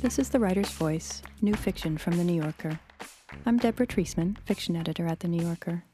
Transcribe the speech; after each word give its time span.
This 0.00 0.18
is 0.18 0.28
The 0.28 0.38
Writer's 0.38 0.70
Voice, 0.70 1.22
new 1.40 1.54
fiction 1.54 1.96
from 1.96 2.16
The 2.16 2.24
New 2.24 2.40
Yorker. 2.42 2.78
I'm 3.46 3.56
Deborah 3.56 3.86
Treisman, 3.86 4.36
fiction 4.44 4.76
editor 4.76 5.06
at 5.06 5.20
The 5.20 5.28
New 5.28 5.42
Yorker. 5.42 5.84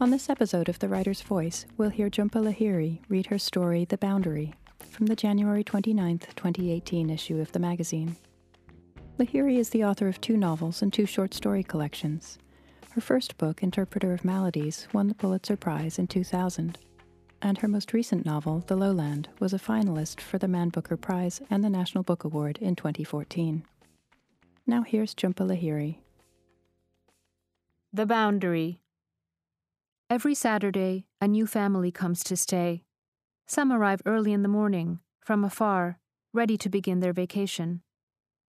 On 0.00 0.10
this 0.10 0.28
episode 0.28 0.68
of 0.68 0.80
The 0.80 0.88
Writer's 0.88 1.22
Voice, 1.22 1.64
we'll 1.76 1.90
hear 1.90 2.10
Jhumpa 2.10 2.42
Lahiri 2.42 2.98
read 3.08 3.26
her 3.26 3.38
story, 3.38 3.84
The 3.84 3.96
Boundary, 3.96 4.54
from 4.90 5.06
the 5.06 5.14
January 5.14 5.62
29, 5.62 6.18
2018 6.18 7.10
issue 7.10 7.40
of 7.40 7.52
the 7.52 7.58
magazine. 7.58 8.16
Lahiri 9.18 9.58
is 9.58 9.70
the 9.70 9.84
author 9.84 10.08
of 10.08 10.20
two 10.20 10.36
novels 10.36 10.82
and 10.82 10.92
two 10.92 11.06
short 11.06 11.32
story 11.32 11.62
collections. 11.62 12.38
Her 12.90 13.00
first 13.00 13.38
book, 13.38 13.62
Interpreter 13.62 14.12
of 14.12 14.24
Maladies, 14.24 14.88
won 14.92 15.06
the 15.06 15.14
Pulitzer 15.14 15.56
Prize 15.56 15.98
in 15.98 16.08
2000. 16.08 16.78
And 17.44 17.58
her 17.58 17.66
most 17.66 17.92
recent 17.92 18.24
novel, 18.24 18.62
The 18.68 18.76
Lowland, 18.76 19.28
was 19.40 19.52
a 19.52 19.58
finalist 19.58 20.20
for 20.20 20.38
the 20.38 20.46
Man 20.46 20.68
Booker 20.68 20.96
Prize 20.96 21.40
and 21.50 21.64
the 21.64 21.68
National 21.68 22.04
Book 22.04 22.22
Award 22.22 22.56
in 22.58 22.76
2014. 22.76 23.64
Now 24.64 24.82
here's 24.82 25.12
Jhumpa 25.12 25.44
Lahiri. 25.44 25.96
The 27.92 28.06
Boundary. 28.06 28.80
Every 30.08 30.36
Saturday, 30.36 31.04
a 31.20 31.26
new 31.26 31.48
family 31.48 31.90
comes 31.90 32.22
to 32.24 32.36
stay. 32.36 32.84
Some 33.48 33.72
arrive 33.72 34.02
early 34.06 34.32
in 34.32 34.42
the 34.42 34.48
morning, 34.48 35.00
from 35.20 35.42
afar, 35.42 35.98
ready 36.32 36.56
to 36.58 36.68
begin 36.68 37.00
their 37.00 37.12
vacation. 37.12 37.82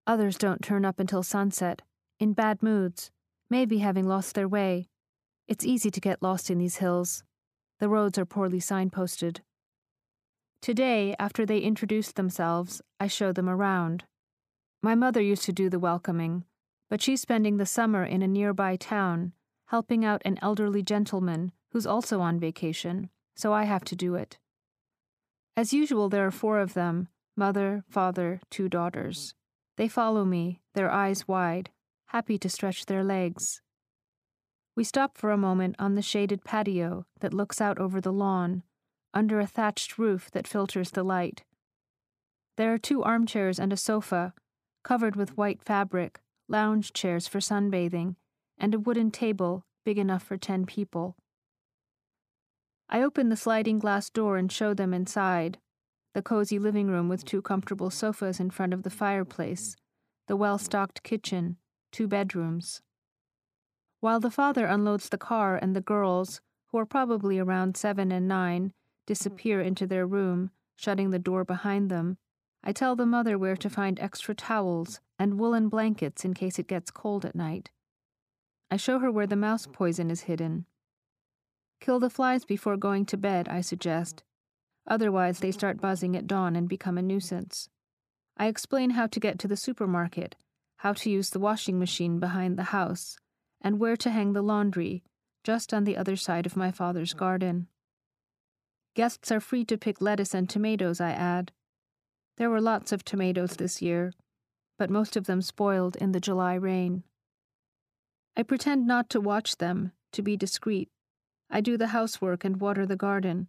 Others 0.05 0.37
don't 0.37 0.61
turn 0.61 0.85
up 0.85 0.99
until 0.99 1.23
sunset, 1.23 1.81
in 2.19 2.33
bad 2.33 2.61
moods, 2.61 3.09
maybe 3.49 3.79
having 3.79 4.07
lost 4.07 4.35
their 4.35 4.47
way. 4.47 4.87
It's 5.47 5.65
easy 5.65 5.89
to 5.89 5.99
get 5.99 6.21
lost 6.21 6.51
in 6.51 6.59
these 6.59 6.77
hills. 6.77 7.23
The 7.79 7.89
roads 7.89 8.17
are 8.17 8.25
poorly 8.25 8.59
signposted. 8.59 9.39
Today, 10.61 11.15
after 11.19 11.45
they 11.45 11.59
introduce 11.59 12.11
themselves, 12.11 12.81
I 12.99 13.07
show 13.07 13.33
them 13.33 13.49
around. 13.49 14.05
My 14.81 14.95
mother 14.95 15.21
used 15.21 15.43
to 15.43 15.53
do 15.53 15.69
the 15.69 15.79
welcoming, 15.79 16.45
but 16.89 17.01
she's 17.01 17.21
spending 17.21 17.57
the 17.57 17.65
summer 17.65 18.05
in 18.05 18.21
a 18.21 18.27
nearby 18.27 18.75
town, 18.75 19.33
helping 19.67 20.05
out 20.05 20.21
an 20.23 20.39
elderly 20.41 20.83
gentleman 20.83 21.51
who's 21.71 21.87
also 21.87 22.21
on 22.21 22.39
vacation, 22.39 23.09
so 23.35 23.51
I 23.51 23.63
have 23.63 23.83
to 23.85 23.95
do 23.95 24.15
it. 24.15 24.37
As 25.57 25.73
usual, 25.73 26.09
there 26.09 26.25
are 26.25 26.31
four 26.31 26.59
of 26.59 26.73
them 26.73 27.07
mother, 27.35 27.83
father, 27.89 28.39
two 28.49 28.69
daughters. 28.69 29.33
They 29.75 29.87
follow 29.87 30.23
me, 30.23 30.61
their 30.75 30.91
eyes 30.91 31.27
wide, 31.27 31.71
happy 32.07 32.37
to 32.37 32.49
stretch 32.49 32.85
their 32.85 33.03
legs. 33.03 33.61
We 34.75 34.83
stop 34.83 35.17
for 35.17 35.31
a 35.31 35.37
moment 35.37 35.75
on 35.77 35.95
the 35.95 36.01
shaded 36.01 36.43
patio 36.43 37.05
that 37.19 37.33
looks 37.33 37.61
out 37.61 37.77
over 37.77 38.01
the 38.01 38.11
lawn, 38.11 38.63
under 39.13 39.39
a 39.39 39.45
thatched 39.45 39.99
roof 39.99 40.31
that 40.31 40.47
filters 40.47 40.91
the 40.91 41.03
light. 41.03 41.43
There 42.57 42.73
are 42.73 42.79
two 42.79 43.03
armchairs 43.03 43.59
and 43.59 43.71
a 43.71 43.77
sofa, 43.77 44.33
covered 44.83 45.15
with 45.15 45.37
white 45.37 45.61
fabric, 45.61 46.21
lounge 46.47 46.91
chairs 46.93 47.27
for 47.27 47.39
sunbathing, 47.39 48.15
and 48.57 48.73
a 48.73 48.79
wooden 48.79 49.11
table 49.11 49.65
big 49.85 49.97
enough 49.97 50.23
for 50.23 50.37
ten 50.37 50.65
people. 50.65 51.15
I 52.89 53.01
open 53.01 53.29
the 53.29 53.35
sliding 53.35 53.79
glass 53.79 54.09
door 54.09 54.37
and 54.37 54.51
show 54.51 54.73
them 54.73 54.93
inside 54.93 55.57
the 56.13 56.21
cozy 56.21 56.59
living 56.59 56.87
room 56.87 57.09
with 57.09 57.25
two 57.25 57.41
comfortable 57.41 57.89
sofas 57.89 58.39
in 58.39 58.51
front 58.51 58.73
of 58.73 58.83
the 58.83 58.89
fireplace, 58.89 59.75
the 60.27 60.35
well 60.35 60.57
stocked 60.57 61.03
kitchen, 61.03 61.57
two 61.91 62.07
bedrooms. 62.07 62.81
While 64.03 64.19
the 64.19 64.29
father 64.29 64.65
unloads 64.65 65.07
the 65.07 65.17
car 65.17 65.55
and 65.55 65.73
the 65.73 65.79
girls, 65.79 66.41
who 66.67 66.77
are 66.77 66.85
probably 66.85 67.39
around 67.39 67.77
seven 67.77 68.11
and 68.11 68.27
nine, 68.27 68.73
disappear 69.07 69.61
into 69.61 69.87
their 69.87 70.05
room, 70.05 70.51
shutting 70.75 71.11
the 71.11 71.19
door 71.19 71.45
behind 71.45 71.89
them, 71.89 72.17
I 72.61 72.73
tell 72.73 72.97
the 72.97 73.05
mother 73.05 73.37
where 73.37 73.55
to 73.55 73.69
find 73.69 73.97
extra 74.01 74.35
towels 74.35 74.99
and 75.17 75.39
woolen 75.39 75.69
blankets 75.69 76.25
in 76.25 76.33
case 76.33 76.59
it 76.59 76.67
gets 76.67 76.91
cold 76.91 77.23
at 77.23 77.33
night. 77.33 77.71
I 78.69 78.75
show 78.75 78.99
her 78.99 79.09
where 79.09 79.25
the 79.25 79.37
mouse 79.37 79.69
poison 79.71 80.11
is 80.11 80.23
hidden. 80.23 80.65
Kill 81.79 82.01
the 82.01 82.09
flies 82.09 82.43
before 82.43 82.75
going 82.75 83.05
to 83.05 83.15
bed, 83.15 83.47
I 83.47 83.61
suggest. 83.61 84.21
Otherwise, 84.85 85.39
they 85.39 85.51
start 85.53 85.79
buzzing 85.79 86.17
at 86.17 86.27
dawn 86.27 86.57
and 86.57 86.67
become 86.67 86.97
a 86.97 87.01
nuisance. 87.01 87.69
I 88.35 88.47
explain 88.47 88.89
how 88.89 89.07
to 89.07 89.19
get 89.21 89.39
to 89.39 89.47
the 89.47 89.55
supermarket, 89.55 90.35
how 90.79 90.91
to 90.91 91.09
use 91.09 91.29
the 91.29 91.39
washing 91.39 91.79
machine 91.79 92.19
behind 92.19 92.59
the 92.59 92.63
house, 92.63 93.15
and 93.63 93.79
where 93.79 93.95
to 93.97 94.11
hang 94.11 94.33
the 94.33 94.41
laundry, 94.41 95.03
just 95.43 95.73
on 95.73 95.83
the 95.83 95.97
other 95.97 96.15
side 96.15 96.45
of 96.45 96.57
my 96.57 96.71
father's 96.71 97.13
mm. 97.13 97.17
garden. 97.17 97.67
Guests 98.95 99.31
are 99.31 99.39
free 99.39 99.65
to 99.65 99.77
pick 99.77 100.01
lettuce 100.01 100.33
and 100.33 100.49
tomatoes, 100.49 101.01
I 101.01 101.11
add. 101.11 101.51
There 102.37 102.49
were 102.49 102.61
lots 102.61 102.91
of 102.91 103.03
tomatoes 103.03 103.55
this 103.55 103.81
year, 103.81 104.13
but 104.77 104.89
most 104.89 105.15
of 105.15 105.25
them 105.25 105.41
spoiled 105.41 105.95
in 105.95 106.11
the 106.11 106.19
July 106.19 106.55
rain. 106.55 107.03
I 108.35 108.43
pretend 108.43 108.87
not 108.87 109.09
to 109.11 109.21
watch 109.21 109.57
them, 109.57 109.91
to 110.11 110.21
be 110.21 110.35
discreet. 110.35 110.89
I 111.49 111.61
do 111.61 111.77
the 111.77 111.87
housework 111.87 112.43
and 112.43 112.59
water 112.59 112.85
the 112.85 112.95
garden, 112.95 113.47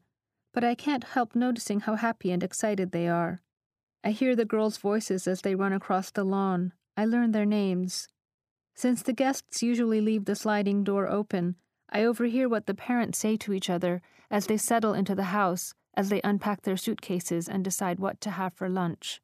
but 0.53 0.65
I 0.65 0.75
can't 0.75 1.05
help 1.05 1.35
noticing 1.35 1.81
how 1.81 1.97
happy 1.97 2.31
and 2.31 2.43
excited 2.43 2.93
they 2.93 3.09
are. 3.09 3.43
I 4.03 4.11
hear 4.11 4.37
the 4.37 4.45
girls' 4.45 4.77
voices 4.77 5.27
as 5.27 5.41
they 5.41 5.55
run 5.55 5.73
across 5.73 6.11
the 6.11 6.25
lawn. 6.25 6.73
I 6.97 7.07
learn 7.07 7.33
their 7.33 7.47
names. 7.47 8.09
Since 8.75 9.03
the 9.03 9.13
guests 9.13 9.63
usually 9.63 10.01
leave 10.01 10.25
the 10.25 10.35
sliding 10.35 10.83
door 10.83 11.09
open, 11.09 11.57
I 11.89 12.05
overhear 12.05 12.49
what 12.49 12.67
the 12.67 12.75
parents 12.75 13.19
say 13.19 13.37
to 13.37 13.53
each 13.53 13.71
other 13.71 14.03
as 14.31 14.47
they 14.47 14.57
settle 14.57 14.95
into 14.95 15.15
the 15.15 15.25
house, 15.25 15.75
as 15.95 16.09
they 16.09 16.21
unpack 16.23 16.63
their 16.63 16.77
suitcases 16.77 17.49
and 17.49 17.63
decide 17.63 18.01
what 18.01 18.21
to 18.23 18.31
have 18.31 18.53
for 18.53 18.69
lunch. 18.69 19.21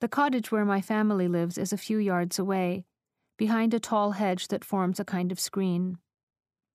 The 0.00 0.08
cottage 0.08 0.50
where 0.50 0.64
my 0.64 0.80
family 0.80 1.28
lives 1.28 1.56
is 1.56 1.72
a 1.72 1.78
few 1.78 1.98
yards 1.98 2.38
away, 2.38 2.84
behind 3.36 3.72
a 3.72 3.80
tall 3.80 4.12
hedge 4.12 4.48
that 4.48 4.64
forms 4.64 4.98
a 4.98 5.04
kind 5.04 5.30
of 5.30 5.38
screen. 5.38 5.98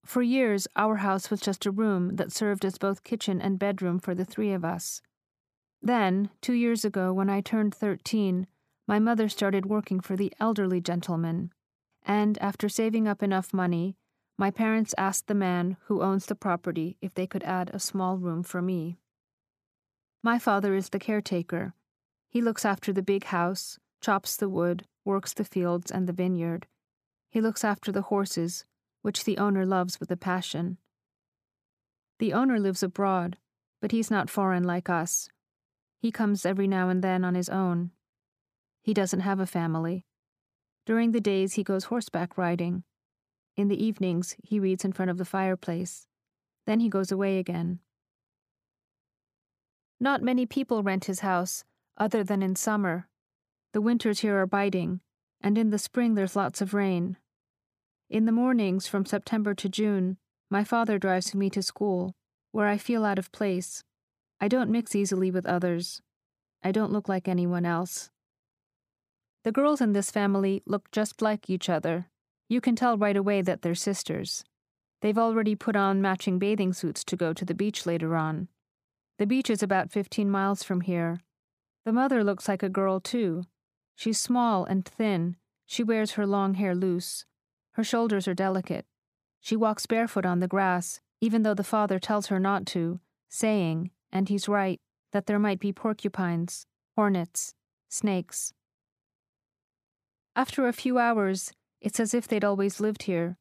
For 0.06 0.22
years, 0.22 0.68
our 0.76 0.98
house 0.98 1.30
was 1.30 1.42
just 1.42 1.66
a 1.66 1.72
room 1.72 2.16
that 2.16 2.32
served 2.32 2.64
as 2.64 2.78
both 2.78 3.04
kitchen 3.04 3.42
and 3.42 3.60
bedroom 3.60 4.00
for 4.00 4.16
the 4.16 4.26
three 4.26 4.54
of 4.54 4.64
us. 4.64 5.02
Then, 5.82 6.30
two 6.42 6.54
years 6.54 6.86
ago, 6.86 7.12
when 7.12 7.30
I 7.30 7.42
turned 7.42 7.76
13, 7.76 8.48
my 8.88 9.00
mother 9.00 9.28
started 9.28 9.66
working 9.66 10.00
for 10.00 10.16
the 10.16 10.34
elderly 10.40 10.80
gentleman, 10.80 11.52
and 12.04 12.38
after 12.40 12.70
saving 12.70 13.08
up 13.08 13.24
enough 13.24 13.54
money, 13.54 13.96
my 14.38 14.52
parents 14.52 14.94
asked 14.98 15.28
the 15.28 15.34
man 15.34 15.78
who 15.86 16.02
owns 16.02 16.26
the 16.26 16.36
property 16.36 16.98
if 17.02 17.14
they 17.14 17.26
could 17.26 17.44
add 17.44 17.72
a 17.74 17.80
small 17.80 18.18
room 18.18 18.44
for 18.44 18.62
me. 18.62 18.98
My 20.22 20.38
father 20.38 20.76
is 20.76 20.90
the 20.90 21.00
caretaker. 21.00 21.74
He 22.30 22.42
looks 22.42 22.66
after 22.66 22.92
the 22.92 23.02
big 23.02 23.26
house, 23.26 23.80
chops 24.02 24.36
the 24.36 24.50
wood, 24.50 24.86
works 25.06 25.34
the 25.34 25.46
fields 25.46 25.90
and 25.92 26.08
the 26.08 26.14
vineyard. 26.14 26.68
He 27.30 27.42
looks 27.42 27.64
after 27.64 27.92
the 27.92 28.04
horses, 28.04 28.66
which 29.02 29.24
the 29.24 29.38
owner 29.38 29.66
loves 29.66 30.00
with 30.00 30.12
a 30.12 30.18
passion. 30.18 30.78
The 32.20 32.34
owner 32.34 32.60
lives 32.60 32.84
abroad, 32.84 33.38
but 33.82 33.92
he's 33.92 34.12
not 34.12 34.30
foreign 34.30 34.64
like 34.64 34.90
us. 34.90 35.30
He 36.00 36.12
comes 36.12 36.46
every 36.46 36.68
now 36.68 36.90
and 36.90 37.04
then 37.04 37.24
on 37.24 37.36
his 37.36 37.50
own. 37.50 37.92
He 38.86 38.94
doesn't 38.94 39.22
have 39.22 39.40
a 39.40 39.48
family. 39.48 40.06
During 40.86 41.12
the 41.12 41.20
days, 41.20 41.54
he 41.54 41.64
goes 41.64 41.86
horseback 41.86 42.38
riding. 42.38 42.84
In 43.58 43.68
the 43.68 43.84
evenings, 43.84 44.36
he 44.44 44.60
reads 44.60 44.86
in 44.86 44.94
front 44.94 45.10
of 45.10 45.18
the 45.18 45.26
fireplace. 45.26 46.06
Then 46.68 46.82
he 46.82 46.88
goes 46.88 47.12
away 47.12 47.40
again. 47.40 47.80
Not 50.00 50.22
many 50.22 50.46
people 50.46 50.84
rent 50.84 51.06
his 51.06 51.22
house, 51.22 51.64
other 51.98 52.24
than 52.24 52.44
in 52.44 52.56
summer, 52.56 53.08
the 53.74 53.82
winters 53.82 54.20
here 54.20 54.38
are 54.38 54.46
biting, 54.46 55.00
and 55.42 55.58
in 55.58 55.72
the 55.72 55.80
spring 55.80 56.14
there's 56.14 56.36
lots 56.36 56.62
of 56.62 56.76
rain. 56.76 57.18
In 58.08 58.26
the 58.26 58.32
mornings 58.32 58.88
from 58.88 59.04
September 59.04 59.56
to 59.56 59.68
June, 59.68 60.18
my 60.52 60.64
father 60.64 61.00
drives 61.00 61.34
me 61.34 61.50
to 61.50 61.64
school, 61.64 62.14
where 62.52 62.68
I 62.68 62.78
feel 62.78 63.04
out 63.04 63.18
of 63.18 63.32
place. 63.32 63.84
I 64.40 64.48
don't 64.48 64.70
mix 64.70 64.94
easily 64.94 65.32
with 65.32 65.48
others. 65.48 66.04
I 66.62 66.72
don't 66.72 66.92
look 66.92 67.10
like 67.10 67.28
anyone 67.28 67.66
else. 67.66 68.12
The 69.46 69.54
girls 69.54 69.80
in 69.80 69.94
this 69.94 70.12
family 70.12 70.62
look 70.66 70.92
just 70.92 71.22
like 71.22 71.50
each 71.50 71.70
other. 71.70 72.10
You 72.50 72.60
can 72.60 72.76
tell 72.76 72.98
right 72.98 73.16
away 73.16 73.42
that 73.42 73.62
they're 73.62 73.76
sisters. 73.76 74.44
They've 75.02 75.18
already 75.18 75.56
put 75.56 75.78
on 75.78 76.02
matching 76.02 76.38
bathing 76.38 76.74
suits 76.74 77.06
to 77.06 77.16
go 77.16 77.32
to 77.32 77.46
the 77.46 77.54
beach 77.54 77.86
later 77.86 78.18
on. 78.18 78.50
The 79.20 79.26
beach 79.26 79.50
is 79.50 79.64
about 79.64 79.92
15 79.92 80.30
miles 80.30 80.64
from 80.64 80.82
here. 80.82 81.22
The 81.86 81.94
mother 81.94 82.22
looks 82.22 82.50
like 82.50 82.64
a 82.64 82.70
girl, 82.70 83.00
too, 83.00 83.44
She's 83.96 84.20
small 84.20 84.66
and 84.66 84.86
thin. 84.86 85.38
She 85.66 85.84
wears 85.84 86.12
her 86.12 86.28
long 86.28 86.56
hair 86.56 86.76
loose. 86.76 87.26
Her 87.74 87.84
shoulders 87.84 88.28
are 88.28 88.34
delicate. 88.34 88.86
She 89.40 89.56
walks 89.56 89.86
barefoot 89.86 90.26
on 90.26 90.40
the 90.40 90.48
grass, 90.48 91.00
even 91.22 91.44
though 91.44 91.54
the 91.54 91.64
father 91.64 91.98
tells 91.98 92.28
her 92.28 92.40
not 92.40 92.66
to, 92.68 93.00
saying, 93.30 93.92
and 94.12 94.28
he's 94.28 94.50
right, 94.50 94.82
that 95.12 95.28
there 95.28 95.40
might 95.40 95.60
be 95.60 95.72
porcupines, 95.72 96.68
hornets, 96.96 97.56
snakes. 97.88 98.54
After 100.38 100.68
a 100.68 100.74
few 100.74 101.00
hours, 101.00 101.54
it's 101.80 101.98
as 101.98 102.14
if 102.14 102.28
they'd 102.28 102.44
always 102.44 102.82
lived 102.82 103.04
here. 103.04 103.38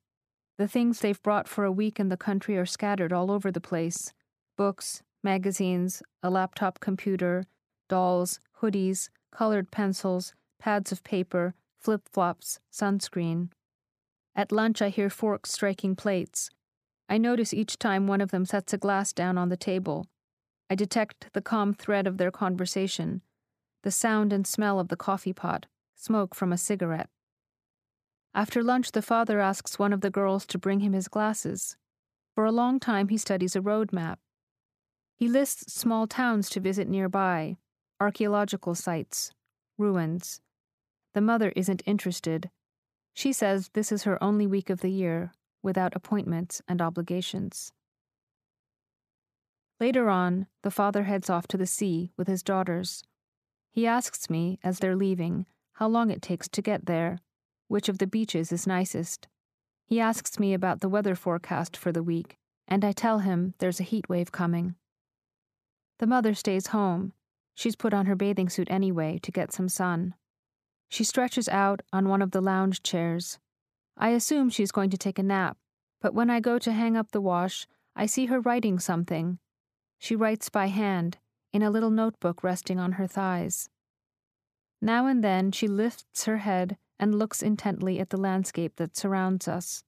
The 0.58 0.68
things 0.68 1.00
they've 1.00 1.22
brought 1.22 1.48
for 1.48 1.64
a 1.64 1.72
week 1.72 1.98
in 1.98 2.08
the 2.08 2.16
country 2.16 2.56
are 2.56 2.66
scattered 2.66 3.12
all 3.12 3.32
over 3.32 3.50
the 3.50 3.60
place 3.60 4.12
books, 4.56 5.02
magazines, 5.20 6.04
a 6.22 6.30
laptop 6.30 6.78
computer, 6.78 7.46
dolls, 7.88 8.38
hoodies, 8.60 9.08
colored 9.32 9.72
pencils, 9.72 10.34
pads 10.60 10.92
of 10.92 11.02
paper, 11.02 11.54
flip 11.80 12.02
flops, 12.12 12.60
sunscreen. 12.72 13.48
At 14.36 14.52
lunch, 14.52 14.80
I 14.80 14.90
hear 14.90 15.10
forks 15.10 15.50
striking 15.50 15.96
plates. 15.96 16.48
I 17.08 17.18
notice 17.18 17.52
each 17.52 17.76
time 17.76 18.06
one 18.06 18.20
of 18.20 18.30
them 18.30 18.46
sets 18.46 18.72
a 18.72 18.78
glass 18.78 19.12
down 19.12 19.36
on 19.36 19.48
the 19.48 19.56
table. 19.56 20.06
I 20.70 20.76
detect 20.76 21.32
the 21.32 21.42
calm 21.42 21.74
thread 21.74 22.06
of 22.06 22.18
their 22.18 22.30
conversation, 22.30 23.22
the 23.82 23.90
sound 23.90 24.32
and 24.32 24.46
smell 24.46 24.78
of 24.78 24.88
the 24.88 24.96
coffee 24.96 25.32
pot, 25.32 25.66
smoke 25.94 26.34
from 26.34 26.52
a 26.52 26.58
cigarette. 26.58 27.08
After 28.34 28.62
lunch, 28.62 28.92
the 28.92 29.02
father 29.02 29.40
asks 29.40 29.78
one 29.78 29.92
of 29.92 30.00
the 30.00 30.10
girls 30.10 30.44
to 30.46 30.58
bring 30.58 30.80
him 30.80 30.92
his 30.92 31.08
glasses. 31.08 31.76
For 32.34 32.44
a 32.44 32.52
long 32.52 32.80
time, 32.80 33.08
he 33.08 33.16
studies 33.16 33.54
a 33.54 33.60
road 33.60 33.92
map. 33.92 34.18
He 35.14 35.28
lists 35.28 35.72
small 35.72 36.08
towns 36.08 36.50
to 36.50 36.60
visit 36.60 36.88
nearby, 36.88 37.58
archaeological 38.00 38.74
sites, 38.74 39.32
ruins. 39.78 40.40
The 41.14 41.20
mother 41.20 41.52
isn't 41.54 41.82
interested. 41.86 42.50
She 43.14 43.32
says 43.32 43.70
this 43.72 43.92
is 43.92 44.02
her 44.02 44.22
only 44.22 44.46
week 44.48 44.68
of 44.68 44.80
the 44.80 44.90
year, 44.90 45.32
without 45.62 45.94
appointments 45.94 46.60
and 46.66 46.82
obligations. 46.82 47.72
Later 49.78 50.08
on, 50.08 50.46
the 50.62 50.70
father 50.70 51.04
heads 51.04 51.30
off 51.30 51.46
to 51.48 51.56
the 51.56 51.66
sea 51.66 52.10
with 52.16 52.26
his 52.26 52.42
daughters. 52.42 53.04
He 53.70 53.86
asks 53.86 54.28
me, 54.28 54.58
as 54.64 54.78
they're 54.80 54.96
leaving, 54.96 55.46
how 55.74 55.88
long 55.88 56.10
it 56.10 56.22
takes 56.22 56.48
to 56.48 56.62
get 56.62 56.86
there, 56.86 57.18
which 57.68 57.88
of 57.88 57.98
the 57.98 58.06
beaches 58.06 58.52
is 58.52 58.66
nicest. 58.66 59.28
He 59.86 60.00
asks 60.00 60.38
me 60.38 60.54
about 60.54 60.80
the 60.80 60.88
weather 60.88 61.14
forecast 61.14 61.76
for 61.76 61.92
the 61.92 62.02
week, 62.02 62.36
and 62.66 62.84
I 62.84 62.92
tell 62.92 63.18
him 63.18 63.54
there's 63.58 63.80
a 63.80 63.84
heat 63.84 64.08
wave 64.08 64.32
coming. 64.32 64.76
The 65.98 66.06
mother 66.06 66.34
stays 66.34 66.68
home. 66.68 67.12
She's 67.54 67.76
put 67.76 67.94
on 67.94 68.06
her 68.06 68.16
bathing 68.16 68.48
suit 68.48 68.68
anyway 68.70 69.18
to 69.22 69.30
get 69.30 69.52
some 69.52 69.68
sun. 69.68 70.14
She 70.88 71.04
stretches 71.04 71.48
out 71.48 71.82
on 71.92 72.08
one 72.08 72.22
of 72.22 72.30
the 72.30 72.40
lounge 72.40 72.82
chairs. 72.82 73.38
I 73.96 74.10
assume 74.10 74.50
she's 74.50 74.72
going 74.72 74.90
to 74.90 74.98
take 74.98 75.18
a 75.18 75.22
nap, 75.22 75.56
but 76.00 76.14
when 76.14 76.30
I 76.30 76.40
go 76.40 76.58
to 76.58 76.72
hang 76.72 76.96
up 76.96 77.12
the 77.12 77.20
wash, 77.20 77.66
I 77.96 78.06
see 78.06 78.26
her 78.26 78.40
writing 78.40 78.78
something. 78.78 79.38
She 79.98 80.16
writes 80.16 80.48
by 80.48 80.66
hand, 80.66 81.18
in 81.52 81.62
a 81.62 81.70
little 81.70 81.90
notebook 81.90 82.42
resting 82.42 82.80
on 82.80 82.92
her 82.92 83.06
thighs. 83.06 83.70
Now 84.84 85.06
and 85.06 85.24
then 85.24 85.50
she 85.50 85.66
lifts 85.66 86.26
her 86.26 86.36
head 86.36 86.76
and 87.00 87.14
looks 87.14 87.42
intently 87.42 87.98
at 88.00 88.10
the 88.10 88.18
landscape 88.18 88.76
that 88.76 88.98
surrounds 88.98 89.48
us. 89.48 89.82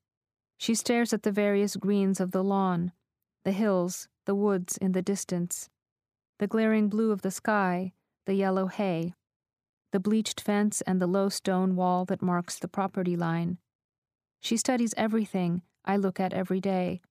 She 0.56 0.74
stares 0.74 1.12
at 1.12 1.22
the 1.22 1.30
various 1.30 1.76
greens 1.76 2.18
of 2.18 2.30
the 2.30 2.42
lawn, 2.42 2.92
the 3.44 3.52
hills, 3.52 4.08
the 4.24 4.34
woods 4.34 4.78
in 4.78 4.92
the 4.92 5.02
distance, 5.02 5.68
the 6.38 6.46
glaring 6.46 6.88
blue 6.88 7.12
of 7.12 7.20
the 7.20 7.30
sky, 7.30 7.92
the 8.24 8.32
yellow 8.32 8.68
hay, 8.68 9.12
the 9.92 10.00
bleached 10.00 10.40
fence 10.40 10.80
and 10.86 10.98
the 10.98 11.06
low 11.06 11.28
stone 11.28 11.76
wall 11.76 12.06
that 12.06 12.22
marks 12.22 12.58
the 12.58 12.66
property 12.66 13.16
line. 13.16 13.58
She 14.40 14.56
studies 14.56 14.94
everything 14.96 15.60
I 15.84 15.98
look 15.98 16.18
at 16.18 16.32
every 16.32 16.62
day, 16.62 17.02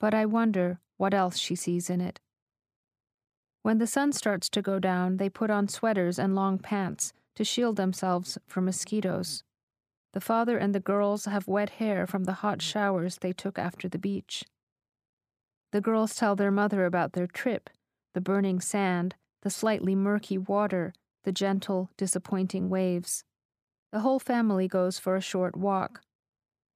but 0.00 0.14
I 0.14 0.24
wonder 0.24 0.80
what 0.96 1.12
else 1.12 1.36
she 1.36 1.56
sees 1.56 1.90
in 1.90 2.00
it. 2.00 2.20
When 3.62 3.78
the 3.78 3.86
sun 3.86 4.12
starts 4.12 4.48
to 4.50 4.62
go 4.62 4.78
down, 4.78 5.18
they 5.18 5.28
put 5.28 5.50
on 5.50 5.68
sweaters 5.68 6.18
and 6.18 6.34
long 6.34 6.58
pants 6.58 7.12
to 7.36 7.44
shield 7.44 7.76
themselves 7.76 8.36
from 8.46 8.64
mosquitoes. 8.64 9.44
The 10.12 10.20
father 10.20 10.58
and 10.58 10.74
the 10.74 10.80
girls 10.80 11.24
have 11.24 11.46
wet 11.48 11.70
hair 11.70 12.06
from 12.06 12.24
the 12.24 12.40
hot 12.44 12.60
showers 12.60 13.18
they 13.18 13.32
took 13.32 13.58
after 13.58 13.88
the 13.88 13.98
beach. 13.98 14.44
The 15.70 15.80
girls 15.80 16.14
tell 16.14 16.36
their 16.36 16.50
mother 16.50 16.84
about 16.84 17.12
their 17.12 17.26
trip 17.26 17.70
the 18.14 18.20
burning 18.20 18.60
sand, 18.60 19.14
the 19.40 19.48
slightly 19.48 19.94
murky 19.94 20.36
water, 20.36 20.92
the 21.24 21.32
gentle, 21.32 21.88
disappointing 21.96 22.68
waves. 22.68 23.24
The 23.90 24.00
whole 24.00 24.18
family 24.18 24.68
goes 24.68 24.98
for 24.98 25.16
a 25.16 25.20
short 25.22 25.56
walk. 25.56 26.02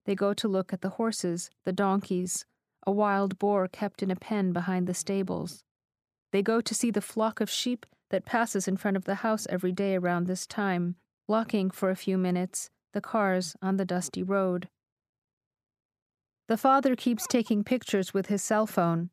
They 0.06 0.14
go 0.14 0.32
to 0.32 0.48
look 0.48 0.72
at 0.72 0.80
the 0.80 0.90
horses, 0.90 1.50
the 1.64 1.72
donkeys, 1.72 2.46
a 2.86 2.92
wild 2.92 3.38
boar 3.38 3.68
kept 3.68 4.02
in 4.02 4.10
a 4.10 4.16
pen 4.16 4.54
behind 4.54 4.86
the 4.86 4.94
stables. 4.94 5.62
They 6.36 6.42
go 6.42 6.60
to 6.60 6.74
see 6.74 6.90
the 6.90 7.00
flock 7.00 7.40
of 7.40 7.48
sheep 7.48 7.86
that 8.10 8.26
passes 8.26 8.68
in 8.68 8.76
front 8.76 8.98
of 8.98 9.06
the 9.06 9.24
house 9.24 9.46
every 9.48 9.72
day 9.72 9.96
around 9.96 10.26
this 10.26 10.46
time, 10.46 10.96
blocking 11.26 11.70
for 11.70 11.88
a 11.88 11.96
few 11.96 12.18
minutes 12.18 12.68
the 12.92 13.00
cars 13.00 13.56
on 13.62 13.78
the 13.78 13.86
dusty 13.86 14.22
road. 14.22 14.68
The 16.48 16.58
father 16.58 16.94
keeps 16.94 17.26
taking 17.26 17.64
pictures 17.64 18.12
with 18.12 18.26
his 18.26 18.42
cell 18.42 18.66
phone. 18.66 19.08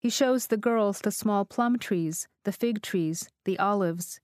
He 0.00 0.10
shows 0.10 0.48
the 0.48 0.56
girls 0.56 0.98
the 0.98 1.12
small 1.12 1.44
plum 1.44 1.78
trees, 1.78 2.26
the 2.42 2.50
fig 2.50 2.82
trees, 2.82 3.28
the 3.44 3.60
olives. 3.60 4.18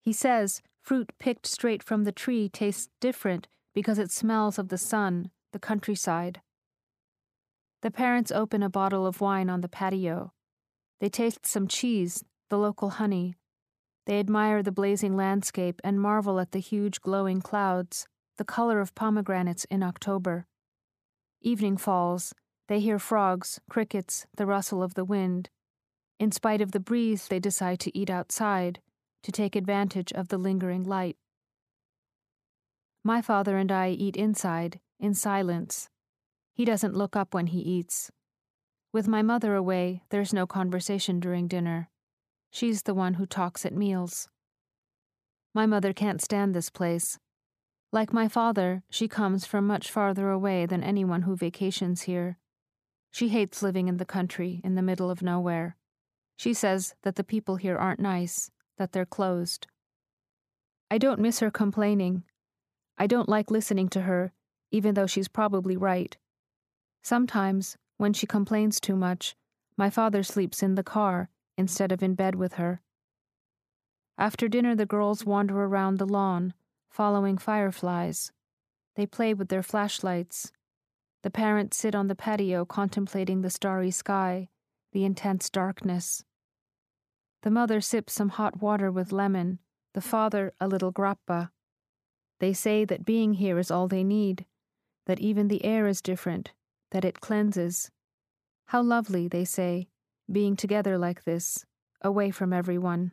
He 0.00 0.12
says 0.12 0.62
fruit 0.80 1.10
picked 1.18 1.44
straight 1.44 1.82
from 1.82 2.04
the 2.04 2.12
tree 2.12 2.48
tastes 2.48 2.88
different 3.00 3.48
because 3.74 3.98
it 3.98 4.12
smells 4.12 4.60
of 4.60 4.68
the 4.68 4.78
sun, 4.78 5.32
the 5.52 5.58
countryside. 5.58 6.40
The 7.82 7.90
parents 7.90 8.30
open 8.30 8.62
a 8.62 8.70
bottle 8.70 9.08
of 9.08 9.20
wine 9.20 9.50
on 9.50 9.60
the 9.60 9.68
patio. 9.68 10.32
They 11.00 11.08
taste 11.08 11.46
some 11.46 11.66
cheese, 11.66 12.24
the 12.48 12.58
local 12.58 12.90
honey, 12.90 13.34
they 14.10 14.18
admire 14.18 14.60
the 14.62 14.72
blazing 14.72 15.16
landscape 15.16 15.80
and 15.84 16.00
marvel 16.00 16.40
at 16.40 16.52
the 16.52 16.58
huge 16.58 17.00
glowing 17.00 17.40
clouds, 17.40 18.08
the 18.38 18.44
color 18.44 18.80
of 18.80 18.94
pomegranates 18.94 19.64
in 19.66 19.84
October. 19.84 20.46
Evening 21.42 21.76
falls, 21.76 22.34
they 22.66 22.80
hear 22.80 22.98
frogs, 22.98 23.60
crickets, 23.70 24.26
the 24.36 24.46
rustle 24.46 24.82
of 24.82 24.94
the 24.94 25.04
wind. 25.04 25.50
In 26.18 26.32
spite 26.32 26.60
of 26.60 26.72
the 26.72 26.80
breeze, 26.80 27.28
they 27.28 27.38
decide 27.38 27.78
to 27.80 27.96
eat 27.96 28.10
outside, 28.10 28.80
to 29.22 29.30
take 29.30 29.54
advantage 29.54 30.12
of 30.12 30.26
the 30.26 30.38
lingering 30.38 30.82
light. 30.82 31.16
My 33.04 33.22
father 33.22 33.56
and 33.56 33.70
I 33.70 33.90
eat 33.90 34.16
inside, 34.16 34.80
in 34.98 35.14
silence. 35.14 35.88
He 36.52 36.64
doesn't 36.64 36.96
look 36.96 37.14
up 37.14 37.32
when 37.32 37.46
he 37.46 37.60
eats. 37.60 38.10
With 38.92 39.06
my 39.06 39.22
mother 39.22 39.54
away, 39.54 40.02
there's 40.10 40.32
no 40.32 40.48
conversation 40.48 41.20
during 41.20 41.46
dinner. 41.46 41.88
She's 42.50 42.82
the 42.82 42.94
one 42.94 43.14
who 43.14 43.26
talks 43.26 43.64
at 43.64 43.72
meals. 43.72 44.28
My 45.54 45.64
mother 45.64 45.92
can't 45.92 46.20
stand 46.20 46.54
this 46.54 46.70
place. 46.70 47.18
Like 47.92 48.12
my 48.12 48.26
father, 48.26 48.82
she 48.90 49.06
comes 49.06 49.46
from 49.46 49.66
much 49.66 49.90
farther 49.90 50.30
away 50.30 50.66
than 50.66 50.82
anyone 50.82 51.22
who 51.22 51.36
vacations 51.36 52.02
here. 52.02 52.38
She 53.12 53.28
hates 53.28 53.62
living 53.62 53.86
in 53.86 53.98
the 53.98 54.04
country, 54.04 54.60
in 54.64 54.74
the 54.74 54.82
middle 54.82 55.10
of 55.10 55.22
nowhere. 55.22 55.76
She 56.36 56.52
says 56.52 56.94
that 57.02 57.14
the 57.14 57.24
people 57.24 57.56
here 57.56 57.76
aren't 57.76 58.00
nice, 58.00 58.50
that 58.76 58.90
they're 58.90 59.06
closed. 59.06 59.68
I 60.90 60.98
don't 60.98 61.20
miss 61.20 61.38
her 61.38 61.50
complaining. 61.50 62.24
I 62.98 63.06
don't 63.06 63.28
like 63.28 63.52
listening 63.52 63.88
to 63.90 64.02
her, 64.02 64.32
even 64.72 64.94
though 64.94 65.06
she's 65.06 65.28
probably 65.28 65.76
right. 65.76 66.16
Sometimes, 67.02 67.76
when 68.00 68.14
she 68.14 68.26
complains 68.26 68.80
too 68.80 68.96
much, 68.96 69.36
my 69.76 69.90
father 69.90 70.22
sleeps 70.22 70.62
in 70.62 70.74
the 70.74 70.82
car 70.82 71.28
instead 71.58 71.92
of 71.92 72.02
in 72.02 72.14
bed 72.14 72.34
with 72.34 72.54
her. 72.54 72.80
After 74.16 74.48
dinner, 74.48 74.74
the 74.74 74.86
girls 74.86 75.26
wander 75.26 75.62
around 75.62 75.98
the 75.98 76.06
lawn, 76.06 76.54
following 76.88 77.36
fireflies. 77.36 78.32
They 78.96 79.04
play 79.04 79.34
with 79.34 79.48
their 79.48 79.62
flashlights. 79.62 80.50
The 81.22 81.30
parents 81.30 81.76
sit 81.76 81.94
on 81.94 82.06
the 82.06 82.14
patio 82.14 82.64
contemplating 82.64 83.42
the 83.42 83.50
starry 83.50 83.90
sky, 83.90 84.48
the 84.92 85.04
intense 85.04 85.50
darkness. 85.50 86.24
The 87.42 87.50
mother 87.50 87.82
sips 87.82 88.14
some 88.14 88.30
hot 88.30 88.62
water 88.62 88.90
with 88.90 89.12
lemon, 89.12 89.58
the 89.92 90.00
father 90.00 90.54
a 90.58 90.66
little 90.66 90.90
grappa. 90.90 91.50
They 92.38 92.54
say 92.54 92.86
that 92.86 93.04
being 93.04 93.34
here 93.34 93.58
is 93.58 93.70
all 93.70 93.88
they 93.88 94.04
need, 94.04 94.46
that 95.04 95.20
even 95.20 95.48
the 95.48 95.62
air 95.66 95.86
is 95.86 96.00
different, 96.00 96.52
that 96.90 97.04
it 97.04 97.20
cleanses. 97.20 97.90
How 98.66 98.82
lovely, 98.82 99.28
they 99.28 99.44
say, 99.44 99.88
being 100.30 100.56
together 100.56 100.96
like 100.96 101.24
this, 101.24 101.64
away 102.02 102.30
from 102.30 102.52
everyone. 102.52 103.12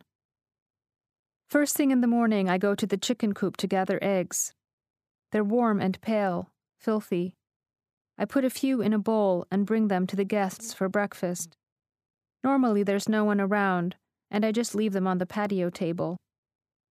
First 1.48 1.76
thing 1.76 1.90
in 1.90 2.00
the 2.00 2.06
morning, 2.06 2.48
I 2.48 2.58
go 2.58 2.74
to 2.74 2.86
the 2.86 2.96
chicken 2.96 3.34
coop 3.34 3.56
to 3.56 3.66
gather 3.66 3.98
eggs. 4.02 4.52
They're 5.32 5.44
warm 5.44 5.80
and 5.80 6.00
pale, 6.00 6.50
filthy. 6.78 7.34
I 8.18 8.24
put 8.24 8.44
a 8.44 8.50
few 8.50 8.80
in 8.80 8.92
a 8.92 8.98
bowl 8.98 9.46
and 9.50 9.66
bring 9.66 9.88
them 9.88 10.06
to 10.08 10.16
the 10.16 10.24
guests 10.24 10.74
for 10.74 10.88
breakfast. 10.88 11.56
Normally, 12.44 12.82
there's 12.82 13.08
no 13.08 13.24
one 13.24 13.40
around, 13.40 13.96
and 14.30 14.44
I 14.44 14.52
just 14.52 14.74
leave 14.74 14.92
them 14.92 15.06
on 15.06 15.18
the 15.18 15.26
patio 15.26 15.70
table. 15.70 16.18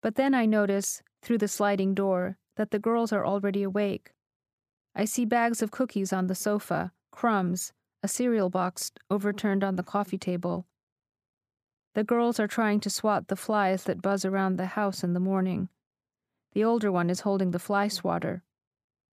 But 0.02 0.16
then 0.16 0.34
I 0.34 0.46
notice, 0.46 1.02
through 1.22 1.38
the 1.40 1.48
sliding 1.48 1.94
door, 1.94 2.38
that 2.56 2.72
the 2.72 2.80
girls 2.80 3.14
are 3.14 3.26
already 3.26 3.64
awake. 3.64 4.12
I 5.00 5.06
see 5.06 5.26
bags 5.26 5.62
of 5.62 5.70
cookies 5.70 6.12
on 6.12 6.26
the 6.26 6.34
sofa, 6.34 6.92
crumbs, 7.12 7.72
a 8.02 8.08
cereal 8.08 8.50
box 8.50 8.92
overturned 9.12 9.64
on 9.64 9.76
the 9.76 9.84
coffee 9.84 10.18
table. 10.18 10.66
The 11.94 12.04
girls 12.04 12.40
are 12.40 12.48
trying 12.48 12.80
to 12.80 12.90
swat 12.90 13.28
the 13.28 13.36
flies 13.36 13.84
that 13.84 14.02
buzz 14.02 14.26
around 14.26 14.56
the 14.56 14.66
house 14.66 15.04
in 15.04 15.14
the 15.14 15.20
morning. 15.20 15.70
The 16.54 16.64
older 16.64 16.92
one 16.92 17.12
is 17.12 17.20
holding 17.20 17.52
the 17.52 17.60
fly 17.60 17.88
swatter. 17.90 18.42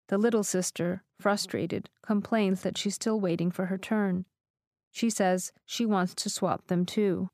The 0.09 0.17
little 0.17 0.43
sister, 0.43 1.03
frustrated, 1.21 1.91
complains 2.03 2.63
that 2.63 2.79
she's 2.79 2.95
still 2.95 3.21
waiting 3.21 3.51
for 3.51 3.67
her 3.67 3.77
turn. 3.77 4.25
She 4.91 5.11
says 5.11 5.53
she 5.67 5.85
wants 5.85 6.15
to 6.15 6.31
swap 6.31 6.67
them 6.69 6.87
too. 6.87 7.29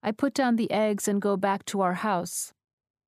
I 0.00 0.12
put 0.12 0.32
down 0.32 0.54
the 0.54 0.70
eggs 0.70 1.08
and 1.08 1.20
go 1.20 1.36
back 1.36 1.64
to 1.66 1.80
our 1.80 1.94
house. 1.94 2.52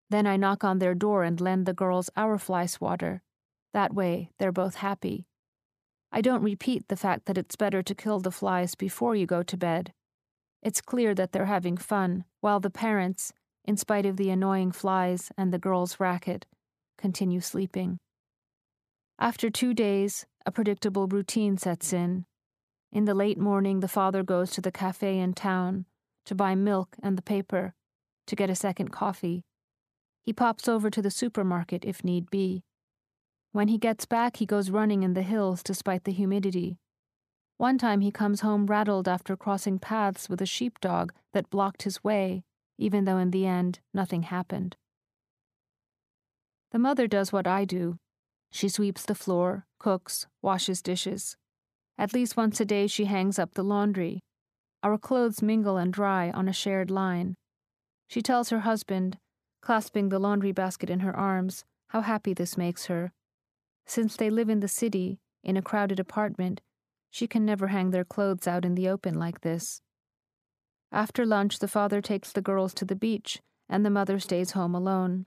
Then 0.09 0.26
I 0.26 0.37
knock 0.37 0.64
on 0.64 0.80
their 0.80 0.97
door 0.97 1.23
and 1.23 1.40
lend 1.40 1.66
the 1.66 1.73
girls 1.73 2.11
our 2.16 2.37
fly 2.37 2.66
swatter. 2.66 3.23
That 3.73 3.95
way, 3.95 4.31
they're 4.39 4.53
both 4.53 4.77
happy. 4.77 5.27
I 6.12 6.21
don't 6.21 6.43
repeat 6.43 6.89
the 6.89 6.97
fact 6.97 7.27
that 7.27 7.39
it's 7.39 7.57
better 7.57 7.83
to 7.83 7.95
kill 7.95 8.19
the 8.19 8.33
flies 8.33 8.75
before 8.75 9.15
you 9.15 9.27
go 9.27 9.43
to 9.43 9.57
bed. 9.57 9.93
It's 10.62 10.81
clear 10.81 11.15
that 11.15 11.33
they're 11.33 11.47
having 11.47 11.77
fun, 11.77 12.25
while 12.41 12.61
the 12.61 12.71
parents, 12.71 13.33
in 13.65 13.77
spite 13.77 14.07
of 14.07 14.17
the 14.17 14.31
annoying 14.31 14.73
flies 14.73 15.31
and 15.39 15.53
the 15.53 15.59
girls' 15.59 16.00
racket, 16.00 16.47
continue 16.99 17.41
sleeping. 17.41 17.99
After 19.19 19.50
two 19.50 19.73
days, 19.73 20.27
a 20.45 20.50
predictable 20.50 21.07
routine 21.07 21.57
sets 21.57 21.93
in. 21.93 22.25
In 22.91 23.05
the 23.05 23.15
late 23.15 23.39
morning, 23.39 23.81
the 23.81 23.89
father 23.89 24.23
goes 24.23 24.50
to 24.53 24.61
the 24.61 24.73
cafe 24.73 25.19
in 25.19 25.35
town 25.35 25.87
to 26.25 26.35
buy 26.35 26.55
milk 26.55 26.97
and 27.03 27.17
the 27.17 27.23
paper, 27.23 27.75
to 28.27 28.37
get 28.37 28.50
a 28.50 28.55
second 28.55 28.89
coffee. 28.89 29.45
He 30.23 30.33
pops 30.33 30.69
over 30.69 30.91
to 30.91 31.00
the 31.00 31.11
supermarket 31.11 31.85
if 31.85 32.05
need 32.05 32.31
be. 32.31 32.65
When 33.52 33.69
he 33.69 33.78
gets 33.78 34.07
back, 34.07 34.37
he 34.37 34.47
goes 34.47 34.71
running 34.71 35.02
in 35.02 35.14
the 35.14 35.23
hills 35.23 35.62
despite 35.62 36.04
the 36.04 36.12
humidity. 36.12 36.78
One 37.57 37.78
time 37.78 38.00
he 38.00 38.11
comes 38.11 38.40
home 38.40 38.66
rattled 38.66 39.09
after 39.09 39.37
crossing 39.37 39.78
paths 39.78 40.28
with 40.28 40.40
a 40.40 40.47
sheepdog 40.47 41.12
that 41.33 41.50
blocked 41.50 41.83
his 41.83 42.02
way, 42.04 42.45
even 42.78 43.04
though 43.04 43.19
in 43.19 43.33
the 43.33 43.47
end 43.47 43.80
nothing 43.92 44.23
happened. 44.23 44.76
The 46.71 46.78
mother 46.78 47.09
does 47.09 47.33
what 47.33 47.47
I 47.47 47.64
do. 47.64 47.99
She 48.52 48.69
sweeps 48.69 49.04
the 49.04 49.14
floor, 49.14 49.66
cooks, 49.78 50.26
washes 50.40 50.80
dishes. 50.80 51.37
At 51.99 52.14
least 52.14 52.37
once 52.37 52.61
a 52.61 52.64
day 52.64 52.87
she 52.87 53.04
hangs 53.07 53.38
up 53.38 53.54
the 53.54 53.64
laundry. 53.64 54.21
Our 54.83 54.97
clothes 54.97 55.42
mingle 55.42 55.76
and 55.76 55.92
dry 55.92 56.30
on 56.30 56.49
a 56.49 56.52
shared 56.52 56.90
line. 56.90 57.35
She 58.09 58.23
tells 58.23 58.49
her 58.50 58.61
husband, 58.61 59.19
clasping 59.61 60.09
the 60.09 60.19
laundry 60.19 60.52
basket 60.52 60.88
in 60.88 61.00
her 61.00 61.14
arms, 61.14 61.64
how 61.88 62.00
happy 62.00 62.33
this 62.33 62.57
makes 62.57 62.87
her. 62.87 63.12
Since 63.90 64.14
they 64.14 64.30
live 64.30 64.49
in 64.49 64.61
the 64.61 64.68
city, 64.68 65.18
in 65.42 65.56
a 65.56 65.62
crowded 65.62 65.99
apartment, 65.99 66.61
she 67.11 67.26
can 67.26 67.44
never 67.44 67.66
hang 67.66 67.90
their 67.90 68.04
clothes 68.04 68.47
out 68.47 68.64
in 68.64 68.76
the 68.76 68.88
open 68.88 69.14
like 69.14 69.40
this. 69.40 69.82
After 70.92 71.26
lunch, 71.26 71.59
the 71.59 71.66
father 71.66 72.00
takes 72.00 72.30
the 72.30 72.40
girls 72.40 72.73
to 72.75 72.85
the 72.85 72.94
beach, 72.94 73.40
and 73.68 73.85
the 73.85 73.90
mother 73.90 74.20
stays 74.20 74.52
home 74.52 74.76
alone. 74.76 75.26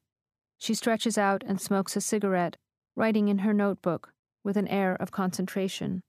She 0.59 0.75
stretches 0.75 1.17
out 1.17 1.43
and 1.45 1.59
smokes 1.59 1.97
a 1.97 1.99
cigarette, 1.99 2.55
writing 2.95 3.27
in 3.27 3.39
her 3.39 3.53
notebook 3.53 4.13
with 4.45 4.55
an 4.55 4.69
air 4.69 4.95
of 4.95 5.11
concentration. 5.11 6.01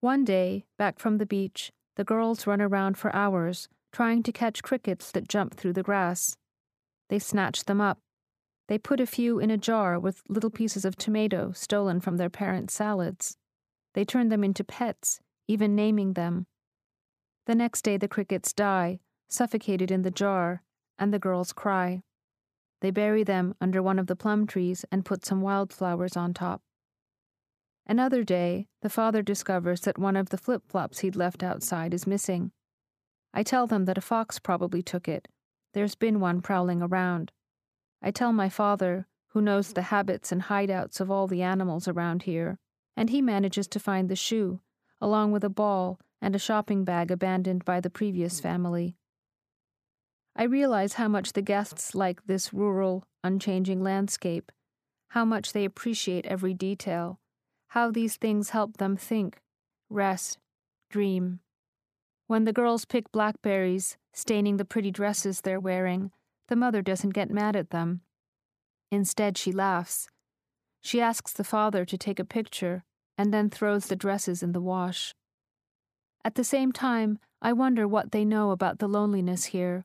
One 0.00 0.24
day, 0.24 0.64
back 0.78 0.98
from 0.98 1.18
the 1.18 1.26
beach, 1.26 1.70
the 1.96 2.04
girls 2.04 2.46
run 2.46 2.62
around 2.62 2.96
for 2.96 3.14
hours, 3.14 3.68
trying 3.92 4.22
to 4.22 4.32
catch 4.32 4.62
crickets 4.62 5.10
that 5.10 5.28
jump 5.28 5.56
through 5.56 5.74
the 5.74 5.82
grass. 5.82 6.38
They 7.10 7.18
snatch 7.18 7.66
them 7.66 7.82
up. 7.82 7.98
They 8.68 8.78
put 8.78 9.00
a 9.00 9.06
few 9.06 9.38
in 9.38 9.50
a 9.50 9.56
jar 9.56 9.98
with 9.98 10.22
little 10.28 10.50
pieces 10.50 10.84
of 10.84 10.96
tomato 10.96 11.52
stolen 11.52 12.00
from 12.00 12.18
their 12.18 12.30
parents' 12.30 12.74
salads. 12.74 13.36
They 13.94 14.04
turn 14.04 14.28
them 14.28 14.44
into 14.44 14.62
pets, 14.62 15.20
even 15.48 15.74
naming 15.74 16.12
them. 16.12 16.46
The 17.46 17.54
next 17.54 17.82
day, 17.82 17.96
the 17.96 18.08
crickets 18.08 18.52
die, 18.52 19.00
suffocated 19.28 19.90
in 19.90 20.02
the 20.02 20.10
jar, 20.10 20.62
and 20.98 21.12
the 21.12 21.18
girls 21.18 21.54
cry. 21.54 22.02
They 22.80 22.90
bury 22.90 23.24
them 23.24 23.54
under 23.60 23.82
one 23.82 23.98
of 23.98 24.06
the 24.06 24.14
plum 24.16 24.46
trees 24.46 24.84
and 24.92 25.04
put 25.04 25.24
some 25.24 25.40
wildflowers 25.40 26.16
on 26.16 26.34
top. 26.34 26.60
Another 27.86 28.22
day, 28.22 28.66
the 28.82 28.90
father 28.90 29.22
discovers 29.22 29.80
that 29.80 29.98
one 29.98 30.14
of 30.14 30.28
the 30.28 30.36
flip 30.36 30.62
flops 30.68 30.98
he'd 30.98 31.16
left 31.16 31.42
outside 31.42 31.94
is 31.94 32.06
missing. 32.06 32.52
I 33.32 33.42
tell 33.42 33.66
them 33.66 33.86
that 33.86 33.98
a 33.98 34.02
fox 34.02 34.38
probably 34.38 34.82
took 34.82 35.08
it. 35.08 35.26
There's 35.72 35.94
been 35.94 36.20
one 36.20 36.42
prowling 36.42 36.82
around. 36.82 37.32
I 38.02 38.10
tell 38.10 38.32
my 38.32 38.48
father, 38.48 39.06
who 39.28 39.40
knows 39.40 39.72
the 39.72 39.82
habits 39.82 40.32
and 40.32 40.42
hideouts 40.42 41.00
of 41.00 41.10
all 41.10 41.26
the 41.26 41.42
animals 41.42 41.88
around 41.88 42.22
here, 42.22 42.58
and 42.96 43.10
he 43.10 43.20
manages 43.20 43.66
to 43.68 43.80
find 43.80 44.08
the 44.08 44.16
shoe, 44.16 44.60
along 45.00 45.32
with 45.32 45.44
a 45.44 45.50
ball 45.50 46.00
and 46.20 46.34
a 46.34 46.38
shopping 46.38 46.84
bag 46.84 47.10
abandoned 47.10 47.64
by 47.64 47.80
the 47.80 47.90
previous 47.90 48.38
hmm. 48.38 48.42
family. 48.42 48.96
I 50.36 50.44
realize 50.44 50.94
how 50.94 51.08
much 51.08 51.32
the 51.32 51.42
guests 51.42 51.94
like 51.94 52.26
this 52.26 52.52
rural, 52.52 53.04
unchanging 53.24 53.82
landscape, 53.82 54.52
how 55.08 55.24
much 55.24 55.52
they 55.52 55.64
appreciate 55.64 56.26
every 56.26 56.54
detail 56.54 57.18
how 57.68 57.90
these 57.90 58.16
things 58.16 58.50
help 58.50 58.78
them 58.78 58.96
think, 58.96 59.40
rest, 59.90 60.38
dream. 60.90 61.40
When 62.26 62.44
the 62.44 62.52
girls 62.52 62.84
pick 62.84 63.12
blackberries, 63.12 63.96
staining 64.12 64.56
the 64.56 64.64
pretty 64.64 64.90
dresses 64.90 65.40
they're 65.40 65.60
wearing, 65.60 66.10
the 66.48 66.56
mother 66.56 66.82
doesn't 66.82 67.10
get 67.10 67.30
mad 67.30 67.56
at 67.56 67.70
them. 67.70 68.00
Instead, 68.90 69.38
she 69.38 69.52
laughs. 69.52 70.08
She 70.80 71.00
asks 71.00 71.32
the 71.32 71.44
father 71.44 71.84
to 71.84 71.98
take 71.98 72.18
a 72.18 72.24
picture 72.24 72.84
and 73.16 73.32
then 73.32 73.50
throws 73.50 73.86
the 73.86 73.96
dresses 73.96 74.42
in 74.42 74.52
the 74.52 74.60
wash. 74.60 75.14
At 76.24 76.34
the 76.34 76.44
same 76.44 76.72
time, 76.72 77.18
I 77.40 77.52
wonder 77.52 77.86
what 77.86 78.12
they 78.12 78.24
know 78.24 78.50
about 78.50 78.78
the 78.78 78.88
loneliness 78.88 79.46
here. 79.46 79.84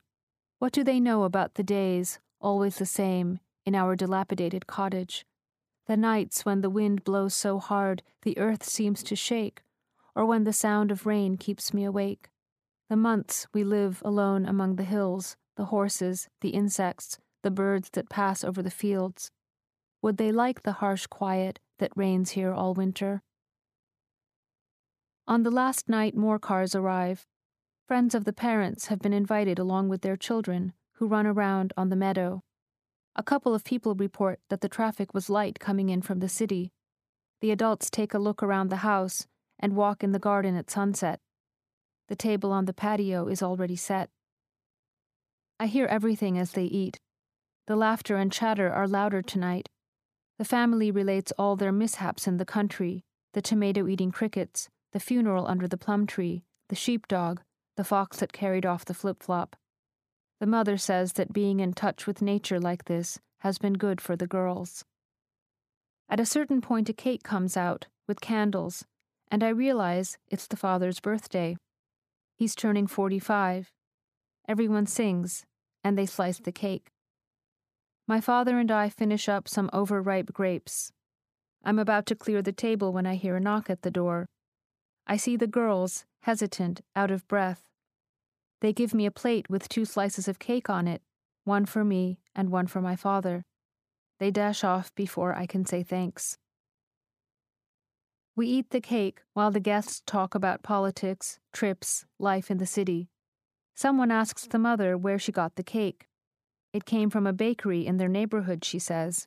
What 0.58 0.72
do 0.72 0.82
they 0.82 1.00
know 1.00 1.24
about 1.24 1.54
the 1.54 1.62
days, 1.62 2.18
always 2.40 2.76
the 2.76 2.86
same, 2.86 3.40
in 3.66 3.74
our 3.74 3.96
dilapidated 3.96 4.66
cottage? 4.66 5.24
the 5.86 5.96
nights 5.96 6.44
when 6.44 6.60
the 6.60 6.70
wind 6.70 7.04
blows 7.04 7.34
so 7.34 7.58
hard 7.58 8.02
the 8.22 8.38
earth 8.38 8.64
seems 8.64 9.02
to 9.02 9.16
shake, 9.16 9.62
or 10.14 10.24
when 10.24 10.44
the 10.44 10.52
sound 10.52 10.90
of 10.90 11.06
rain 11.06 11.36
keeps 11.36 11.74
me 11.74 11.84
awake, 11.84 12.30
the 12.88 12.96
months 12.96 13.46
we 13.52 13.62
live 13.62 14.02
alone 14.04 14.46
among 14.46 14.76
the 14.76 14.84
hills, 14.84 15.36
the 15.56 15.66
horses, 15.66 16.28
the 16.40 16.50
insects, 16.50 17.18
the 17.42 17.50
birds 17.50 17.90
that 17.90 18.08
pass 18.08 18.42
over 18.42 18.62
the 18.62 18.70
fields. 18.70 19.30
Would 20.02 20.16
they 20.16 20.32
like 20.32 20.62
the 20.62 20.72
harsh 20.72 21.06
quiet 21.06 21.60
that 21.78 21.96
reigns 21.96 22.30
here 22.30 22.52
all 22.52 22.74
winter? 22.74 23.22
On 25.26 25.42
the 25.42 25.50
last 25.50 25.88
night, 25.88 26.14
more 26.14 26.38
cars 26.38 26.74
arrive. 26.74 27.26
Friends 27.86 28.14
of 28.14 28.24
the 28.24 28.32
parents 28.32 28.86
have 28.86 28.98
been 28.98 29.12
invited 29.12 29.58
along 29.58 29.88
with 29.88 30.02
their 30.02 30.16
children, 30.16 30.72
who 30.94 31.06
run 31.06 31.26
around 31.26 31.72
on 31.76 31.88
the 31.88 31.96
meadow. 31.96 32.42
A 33.16 33.22
couple 33.22 33.54
of 33.54 33.64
people 33.64 33.94
report 33.94 34.40
that 34.50 34.60
the 34.60 34.68
traffic 34.68 35.14
was 35.14 35.30
light 35.30 35.60
coming 35.60 35.88
in 35.88 36.02
from 36.02 36.20
the 36.20 36.28
city. 36.28 36.72
The 37.40 37.50
adults 37.50 37.90
take 37.90 38.12
a 38.12 38.18
look 38.18 38.42
around 38.42 38.68
the 38.68 38.76
house 38.76 39.26
and 39.58 39.76
walk 39.76 40.02
in 40.02 40.12
the 40.12 40.18
garden 40.18 40.56
at 40.56 40.70
sunset. 40.70 41.20
The 42.08 42.16
table 42.16 42.52
on 42.52 42.64
the 42.64 42.74
patio 42.74 43.28
is 43.28 43.42
already 43.42 43.76
set. 43.76 44.10
I 45.58 45.66
hear 45.66 45.86
everything 45.86 46.38
as 46.38 46.52
they 46.52 46.64
eat. 46.64 46.98
The 47.66 47.76
laughter 47.76 48.16
and 48.16 48.32
chatter 48.32 48.72
are 48.72 48.88
louder 48.88 49.22
tonight. 49.22 49.68
The 50.38 50.44
family 50.44 50.90
relates 50.90 51.32
all 51.38 51.56
their 51.56 51.72
mishaps 51.72 52.26
in 52.26 52.38
the 52.38 52.44
country 52.44 53.04
the 53.34 53.42
tomato 53.42 53.88
eating 53.88 54.12
crickets, 54.12 54.68
the 54.92 55.00
funeral 55.00 55.46
under 55.46 55.66
the 55.66 55.76
plum 55.76 56.06
tree, 56.06 56.44
the 56.68 56.76
sheepdog, 56.76 57.40
the 57.76 57.84
fox 57.84 58.18
that 58.18 58.32
carried 58.32 58.64
off 58.64 58.84
the 58.84 58.94
flip 58.94 59.22
flop. 59.22 59.56
The 60.40 60.46
mother 60.46 60.76
says 60.76 61.14
that 61.14 61.32
being 61.32 61.58
in 61.60 61.72
touch 61.72 62.06
with 62.06 62.22
nature 62.22 62.60
like 62.60 62.84
this 62.84 63.18
has 63.40 63.58
been 63.58 63.74
good 63.74 64.00
for 64.00 64.14
the 64.14 64.28
girls. 64.28 64.84
At 66.08 66.20
a 66.20 66.26
certain 66.26 66.60
point, 66.60 66.88
a 66.88 66.92
cake 66.92 67.24
comes 67.24 67.56
out 67.56 67.86
with 68.06 68.20
candles, 68.20 68.84
and 69.30 69.42
I 69.42 69.48
realize 69.48 70.16
it's 70.28 70.46
the 70.46 70.56
father's 70.56 71.00
birthday. 71.00 71.56
He's 72.36 72.54
turning 72.54 72.86
45. 72.86 73.72
Everyone 74.46 74.86
sings, 74.86 75.46
and 75.82 75.96
they 75.96 76.06
slice 76.06 76.38
the 76.38 76.52
cake. 76.52 76.90
My 78.06 78.20
father 78.20 78.58
and 78.58 78.70
I 78.70 78.90
finish 78.90 79.28
up 79.28 79.48
some 79.48 79.70
overripe 79.72 80.32
grapes. 80.32 80.92
I'm 81.64 81.78
about 81.78 82.04
to 82.06 82.14
clear 82.14 82.42
the 82.42 82.52
table 82.52 82.92
when 82.92 83.06
I 83.06 83.14
hear 83.14 83.36
a 83.36 83.40
knock 83.40 83.70
at 83.70 83.80
the 83.80 83.90
door. 83.90 84.26
I 85.06 85.16
see 85.16 85.36
the 85.36 85.46
girls, 85.46 86.04
hesitant, 86.22 86.82
out 86.94 87.10
of 87.10 87.26
breath. 87.26 87.62
They 88.60 88.74
give 88.74 88.92
me 88.92 89.06
a 89.06 89.10
plate 89.10 89.48
with 89.48 89.68
two 89.68 89.86
slices 89.86 90.28
of 90.28 90.38
cake 90.38 90.68
on 90.68 90.86
it, 90.86 91.00
one 91.44 91.64
for 91.64 91.84
me 91.84 92.18
and 92.34 92.50
one 92.50 92.66
for 92.66 92.82
my 92.82 92.96
father. 92.96 93.44
They 94.18 94.30
dash 94.30 94.62
off 94.62 94.94
before 94.94 95.34
I 95.34 95.46
can 95.46 95.64
say 95.64 95.82
thanks. 95.82 96.36
We 98.36 98.46
eat 98.48 98.70
the 98.70 98.80
cake 98.80 99.20
while 99.32 99.50
the 99.50 99.60
guests 99.60 100.02
talk 100.04 100.34
about 100.34 100.62
politics, 100.62 101.38
trips, 101.52 102.04
life 102.18 102.50
in 102.50 102.58
the 102.58 102.66
city. 102.66 103.08
Someone 103.74 104.10
asks 104.10 104.46
the 104.46 104.58
mother 104.58 104.96
where 104.96 105.18
she 105.18 105.32
got 105.32 105.56
the 105.56 105.62
cake. 105.62 106.06
It 106.72 106.84
came 106.84 107.10
from 107.10 107.26
a 107.26 107.32
bakery 107.32 107.86
in 107.86 107.96
their 107.96 108.08
neighborhood, 108.08 108.64
she 108.64 108.78
says, 108.78 109.26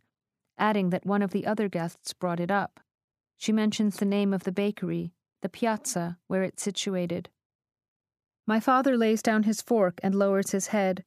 adding 0.57 0.89
that 0.89 1.05
one 1.05 1.21
of 1.21 1.31
the 1.31 1.45
other 1.45 1.67
guests 1.67 2.13
brought 2.13 2.39
it 2.39 2.51
up. 2.51 2.79
She 3.37 3.51
mentions 3.51 3.97
the 3.97 4.05
name 4.05 4.33
of 4.33 4.43
the 4.43 4.51
bakery, 4.51 5.13
the 5.41 5.49
piazza 5.49 6.17
where 6.27 6.43
it's 6.43 6.63
situated. 6.63 7.29
My 8.45 8.59
father 8.59 8.97
lays 8.97 9.21
down 9.21 9.43
his 9.43 9.61
fork 9.61 9.99
and 10.01 10.15
lowers 10.15 10.51
his 10.51 10.67
head. 10.67 11.03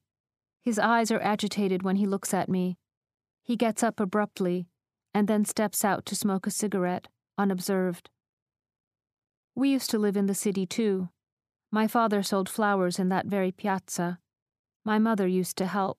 His 0.61 0.77
eyes 0.77 1.11
are 1.11 1.21
agitated 1.21 1.81
when 1.81 1.95
he 1.95 2.05
looks 2.05 2.33
at 2.33 2.47
me. 2.47 2.77
He 3.43 3.55
gets 3.55 3.81
up 3.81 3.99
abruptly 3.99 4.67
and 5.13 5.27
then 5.27 5.43
steps 5.45 5.83
out 5.83 6.05
to 6.05 6.15
smoke 6.15 6.45
a 6.45 6.51
cigarette, 6.51 7.07
unobserved. 7.37 8.09
We 9.55 9.69
used 9.69 9.89
to 9.89 9.99
live 9.99 10.15
in 10.15 10.27
the 10.27 10.35
city 10.35 10.65
too. 10.65 11.09
My 11.71 11.87
father 11.87 12.21
sold 12.21 12.49
flowers 12.49 12.99
in 12.99 13.07
that 13.09 13.27
very 13.27 13.51
piazza. 13.51 14.19
My 14.83 14.99
mother 14.99 15.25
used 15.25 15.57
to 15.57 15.67
help. 15.67 15.97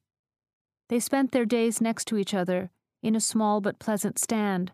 They 0.91 1.01
spent 1.01 1.33
their 1.33 1.47
days 1.47 1.81
next 1.81 2.05
to 2.09 2.19
each 2.19 2.35
other 2.35 2.71
in 3.03 3.17
a 3.17 3.21
small 3.21 3.63
but 3.63 3.79
pleasant 3.79 4.19
stand, 4.19 4.73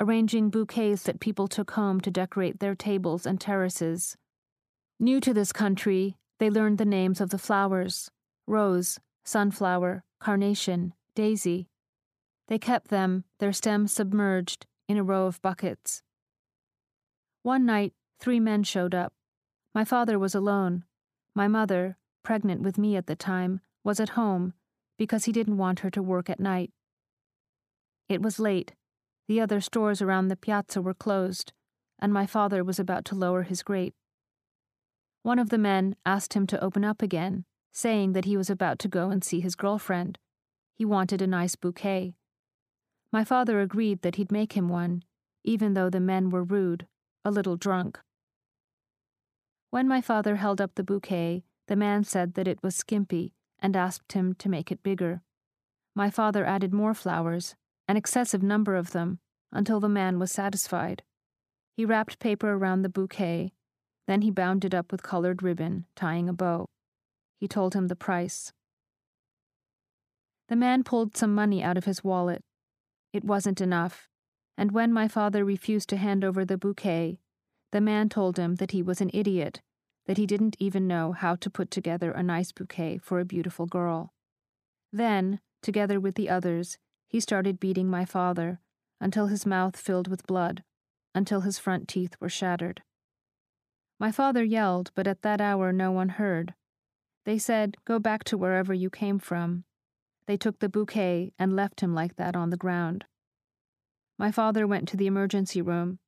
arranging 0.00 0.50
bouquets 0.50 1.04
that 1.04 1.20
people 1.20 1.46
took 1.46 1.72
home 1.72 2.00
to 2.00 2.10
decorate 2.10 2.58
their 2.58 2.74
tables 2.74 3.24
and 3.24 3.40
terraces. 3.40 4.16
New 4.98 5.20
to 5.20 5.32
this 5.32 5.52
country, 5.52 6.16
they 6.40 6.50
learned 6.50 6.78
the 6.78 6.84
names 6.84 7.20
of 7.20 7.30
the 7.30 7.38
flowers 7.38 8.10
rose, 8.48 8.98
sunflower, 9.24 10.02
carnation, 10.20 10.92
daisy. 11.14 11.68
They 12.48 12.58
kept 12.58 12.88
them, 12.88 13.22
their 13.38 13.52
stems 13.52 13.92
submerged, 13.92 14.66
in 14.88 14.98
a 14.98 15.04
row 15.04 15.26
of 15.26 15.40
buckets. 15.40 16.02
One 17.44 17.64
night, 17.64 17.94
three 18.18 18.40
men 18.40 18.64
showed 18.64 18.94
up. 18.94 19.12
My 19.74 19.84
father 19.84 20.18
was 20.18 20.34
alone. 20.34 20.84
My 21.34 21.48
mother, 21.48 21.96
pregnant 22.22 22.60
with 22.60 22.76
me 22.76 22.96
at 22.96 23.06
the 23.06 23.16
time, 23.16 23.60
was 23.82 24.00
at 24.00 24.10
home 24.10 24.54
because 24.98 25.24
he 25.24 25.32
didn't 25.32 25.56
want 25.56 25.80
her 25.80 25.90
to 25.90 26.02
work 26.02 26.28
at 26.28 26.38
night. 26.38 26.70
It 28.08 28.20
was 28.20 28.38
late. 28.38 28.74
The 29.28 29.40
other 29.40 29.60
stores 29.60 30.02
around 30.02 30.28
the 30.28 30.36
piazza 30.36 30.82
were 30.82 30.94
closed, 30.94 31.52
and 31.98 32.12
my 32.12 32.26
father 32.26 32.62
was 32.62 32.78
about 32.78 33.04
to 33.06 33.14
lower 33.14 33.42
his 33.42 33.62
grate. 33.62 33.94
One 35.22 35.38
of 35.38 35.48
the 35.48 35.58
men 35.58 35.96
asked 36.04 36.34
him 36.34 36.46
to 36.48 36.62
open 36.62 36.84
up 36.84 37.00
again, 37.00 37.44
saying 37.72 38.12
that 38.12 38.26
he 38.26 38.36
was 38.36 38.50
about 38.50 38.78
to 38.80 38.88
go 38.88 39.10
and 39.10 39.24
see 39.24 39.40
his 39.40 39.54
girlfriend. 39.54 40.18
He 40.74 40.84
wanted 40.84 41.22
a 41.22 41.26
nice 41.26 41.56
bouquet. 41.56 42.14
My 43.10 43.24
father 43.24 43.60
agreed 43.60 44.02
that 44.02 44.16
he'd 44.16 44.32
make 44.32 44.52
him 44.52 44.68
one, 44.68 45.04
even 45.44 45.74
though 45.74 45.90
the 45.90 46.00
men 46.00 46.28
were 46.28 46.44
rude, 46.44 46.86
a 47.24 47.30
little 47.30 47.56
drunk. 47.56 48.00
When 49.72 49.88
my 49.88 50.02
father 50.02 50.36
held 50.36 50.60
up 50.60 50.74
the 50.74 50.84
bouquet, 50.84 51.44
the 51.66 51.76
man 51.76 52.04
said 52.04 52.34
that 52.34 52.46
it 52.46 52.62
was 52.62 52.76
skimpy 52.76 53.32
and 53.58 53.74
asked 53.74 54.12
him 54.12 54.34
to 54.34 54.50
make 54.50 54.70
it 54.70 54.82
bigger. 54.82 55.22
My 55.94 56.10
father 56.10 56.44
added 56.44 56.74
more 56.74 56.92
flowers, 56.92 57.54
an 57.88 57.96
excessive 57.96 58.42
number 58.42 58.76
of 58.76 58.90
them, 58.90 59.18
until 59.50 59.80
the 59.80 59.88
man 59.88 60.18
was 60.18 60.30
satisfied. 60.30 61.02
He 61.74 61.86
wrapped 61.86 62.18
paper 62.18 62.52
around 62.52 62.82
the 62.82 62.90
bouquet, 62.90 63.54
then 64.06 64.20
he 64.20 64.30
bound 64.30 64.66
it 64.66 64.74
up 64.74 64.92
with 64.92 65.02
colored 65.02 65.42
ribbon, 65.42 65.86
tying 65.96 66.28
a 66.28 66.34
bow. 66.34 66.66
He 67.40 67.48
told 67.48 67.74
him 67.74 67.88
the 67.88 67.96
price. 67.96 68.52
The 70.50 70.56
man 70.56 70.84
pulled 70.84 71.16
some 71.16 71.34
money 71.34 71.62
out 71.62 71.78
of 71.78 71.86
his 71.86 72.04
wallet. 72.04 72.42
It 73.14 73.24
wasn't 73.24 73.62
enough, 73.62 74.10
and 74.58 74.72
when 74.72 74.92
my 74.92 75.08
father 75.08 75.46
refused 75.46 75.88
to 75.88 75.96
hand 75.96 76.24
over 76.24 76.44
the 76.44 76.58
bouquet, 76.58 77.20
the 77.72 77.80
man 77.80 78.08
told 78.08 78.38
him 78.38 78.56
that 78.56 78.70
he 78.70 78.82
was 78.82 79.00
an 79.00 79.10
idiot, 79.12 79.60
that 80.06 80.18
he 80.18 80.26
didn't 80.26 80.56
even 80.58 80.86
know 80.86 81.12
how 81.12 81.34
to 81.36 81.50
put 81.50 81.70
together 81.70 82.12
a 82.12 82.22
nice 82.22 82.52
bouquet 82.52 82.98
for 82.98 83.18
a 83.18 83.24
beautiful 83.24 83.66
girl. 83.66 84.12
Then, 84.92 85.40
together 85.62 85.98
with 85.98 86.14
the 86.14 86.28
others, 86.28 86.78
he 87.08 87.18
started 87.18 87.60
beating 87.60 87.88
my 87.88 88.04
father 88.04 88.60
until 89.00 89.26
his 89.26 89.46
mouth 89.46 89.76
filled 89.76 90.08
with 90.08 90.26
blood, 90.26 90.62
until 91.14 91.40
his 91.40 91.58
front 91.58 91.88
teeth 91.88 92.14
were 92.20 92.28
shattered. 92.28 92.82
My 93.98 94.12
father 94.12 94.44
yelled, 94.44 94.90
but 94.94 95.06
at 95.06 95.22
that 95.22 95.40
hour 95.40 95.72
no 95.72 95.90
one 95.92 96.10
heard. 96.10 96.54
They 97.24 97.38
said, 97.38 97.76
Go 97.84 97.98
back 97.98 98.24
to 98.24 98.38
wherever 98.38 98.74
you 98.74 98.90
came 98.90 99.18
from. 99.18 99.64
They 100.26 100.36
took 100.36 100.58
the 100.58 100.68
bouquet 100.68 101.32
and 101.38 101.56
left 101.56 101.80
him 101.80 101.94
like 101.94 102.16
that 102.16 102.36
on 102.36 102.50
the 102.50 102.56
ground. 102.56 103.04
My 104.18 104.30
father 104.30 104.66
went 104.66 104.88
to 104.88 104.96
the 104.96 105.06
emergency 105.06 105.62
room. 105.62 105.98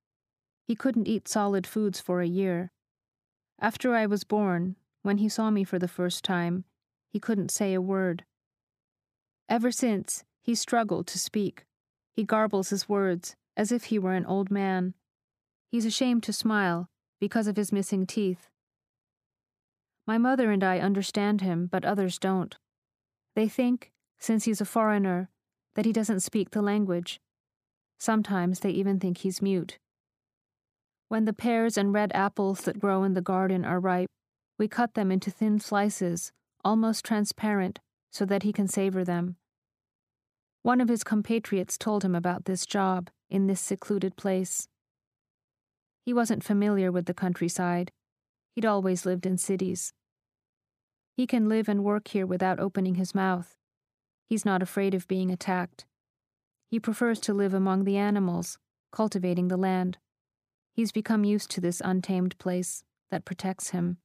He 0.67 0.75
couldn't 0.75 1.09
eat 1.09 1.29
solid 1.29 1.67
foods 1.67 2.01
for 2.01 2.21
a 2.21 2.27
year. 2.27 2.71
After 3.61 3.95
I 3.95 4.07
was 4.07 4.25
born, 4.25 4.77
when 5.03 5.19
he 5.19 5.29
saw 5.29 5.51
me 5.51 5.65
for 5.65 5.79
the 5.79 5.89
first 5.89 6.25
time, 6.25 6.65
he 7.13 7.21
couldn't 7.21 7.51
say 7.51 7.75
a 7.75 7.81
word. 7.81 8.25
Ever 9.49 9.71
since, 9.71 10.25
he 10.43 10.55
struggled 10.55 11.07
to 11.09 11.19
speak. 11.19 11.67
He 12.17 12.25
garbles 12.25 12.71
his 12.71 12.89
words 12.89 13.37
as 13.57 13.71
if 13.71 13.85
he 13.85 13.99
were 13.99 14.15
an 14.15 14.27
old 14.27 14.51
man. 14.51 14.95
He's 15.71 15.87
ashamed 15.87 16.23
to 16.25 16.33
smile 16.33 16.89
because 17.21 17.47
of 17.47 17.57
his 17.57 17.73
missing 17.73 18.07
teeth. 18.07 18.49
My 20.07 20.19
mother 20.19 20.51
and 20.51 20.63
I 20.63 20.81
understand 20.81 21.41
him, 21.41 21.67
but 21.67 21.85
others 21.85 22.19
don't. 22.19 22.57
They 23.35 23.49
think, 23.49 23.93
since 24.19 24.45
he's 24.45 24.61
a 24.61 24.67
foreigner, 24.67 25.31
that 25.75 25.87
he 25.87 25.93
doesn't 25.93 26.21
speak 26.21 26.51
the 26.51 26.63
language. 26.63 27.21
Sometimes 27.99 28.61
they 28.61 28.71
even 28.71 29.01
think 29.01 29.19
he's 29.19 29.43
mute. 29.43 29.79
When 31.09 31.25
the 31.25 31.33
pears 31.33 31.77
and 31.77 31.93
red 31.93 32.11
apples 32.15 32.63
that 32.63 32.81
grow 32.81 33.05
in 33.05 33.15
the 33.15 33.21
garden 33.21 33.65
are 33.65 33.81
ripe, 33.81 34.09
we 34.59 34.69
cut 34.69 34.95
them 34.95 35.11
into 35.13 35.31
thin 35.31 35.61
slices, 35.61 36.33
almost 36.65 37.05
transparent, 37.05 37.81
so 38.11 38.25
that 38.25 38.43
he 38.43 38.53
can 38.53 38.69
savor 38.69 39.05
them. 39.05 39.37
One 40.63 40.81
of 40.81 40.89
his 40.89 41.05
compatriots 41.05 41.77
told 41.77 42.05
him 42.05 42.15
about 42.15 42.47
this 42.47 42.65
job 42.65 43.11
in 43.29 43.47
this 43.47 43.61
secluded 43.61 44.17
place. 44.17 44.69
He 46.07 46.15
wasn't 46.15 46.45
familiar 46.45 46.91
with 46.91 47.07
the 47.07 47.15
countryside. 47.15 47.91
He'd 48.55 48.65
always 48.65 49.05
lived 49.05 49.27
in 49.27 49.37
cities. 49.37 49.93
He 51.17 51.27
can 51.27 51.49
live 51.49 51.69
and 51.69 51.85
work 51.85 52.09
here 52.09 52.27
without 52.27 52.61
opening 52.61 52.95
his 52.95 53.15
mouth. 53.15 53.57
He's 54.29 54.45
not 54.45 54.63
afraid 54.63 54.95
of 54.95 55.07
being 55.07 55.31
attacked. 55.31 55.85
He 56.71 56.81
prefers 56.81 57.21
to 57.21 57.35
live 57.35 57.55
among 57.55 57.85
the 57.85 57.97
animals, 57.97 58.59
cultivating 58.91 59.49
the 59.49 59.57
land. 59.57 59.99
He's 60.75 60.91
become 60.91 61.23
used 61.23 61.53
to 61.53 61.61
this 61.61 61.81
untamed 61.85 62.37
place 62.39 62.83
that 63.13 63.25
protects 63.25 63.71
him. 63.71 63.99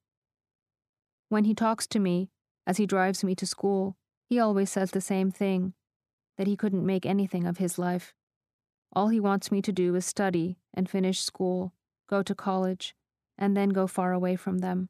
When 1.28 1.46
he 1.46 1.56
talks 1.56 1.88
to 1.88 2.00
me, 2.00 2.30
as 2.68 2.78
he 2.78 2.86
drives 2.86 3.24
me 3.24 3.34
to 3.36 3.48
school, 3.48 3.98
he 4.28 4.40
always 4.40 4.70
says 4.70 4.92
the 4.92 5.02
same 5.02 5.32
thing 5.32 5.74
that 6.38 6.46
he 6.46 6.56
couldn't 6.56 6.86
make 6.86 7.08
anything 7.08 7.48
of 7.48 7.58
his 7.58 7.80
life. 7.80 8.14
All 8.94 9.08
he 9.08 9.20
wants 9.20 9.52
me 9.52 9.64
to 9.64 9.72
do 9.72 9.96
is 9.96 10.06
study 10.06 10.60
and 10.72 10.88
finish 10.88 11.22
school, 11.22 11.74
go 12.08 12.22
to 12.22 12.36
college, 12.36 12.96
and 13.36 13.58
then 13.58 13.70
go 13.70 13.88
far 13.88 14.14
away 14.14 14.36
from 14.36 14.60
them. 14.60 14.90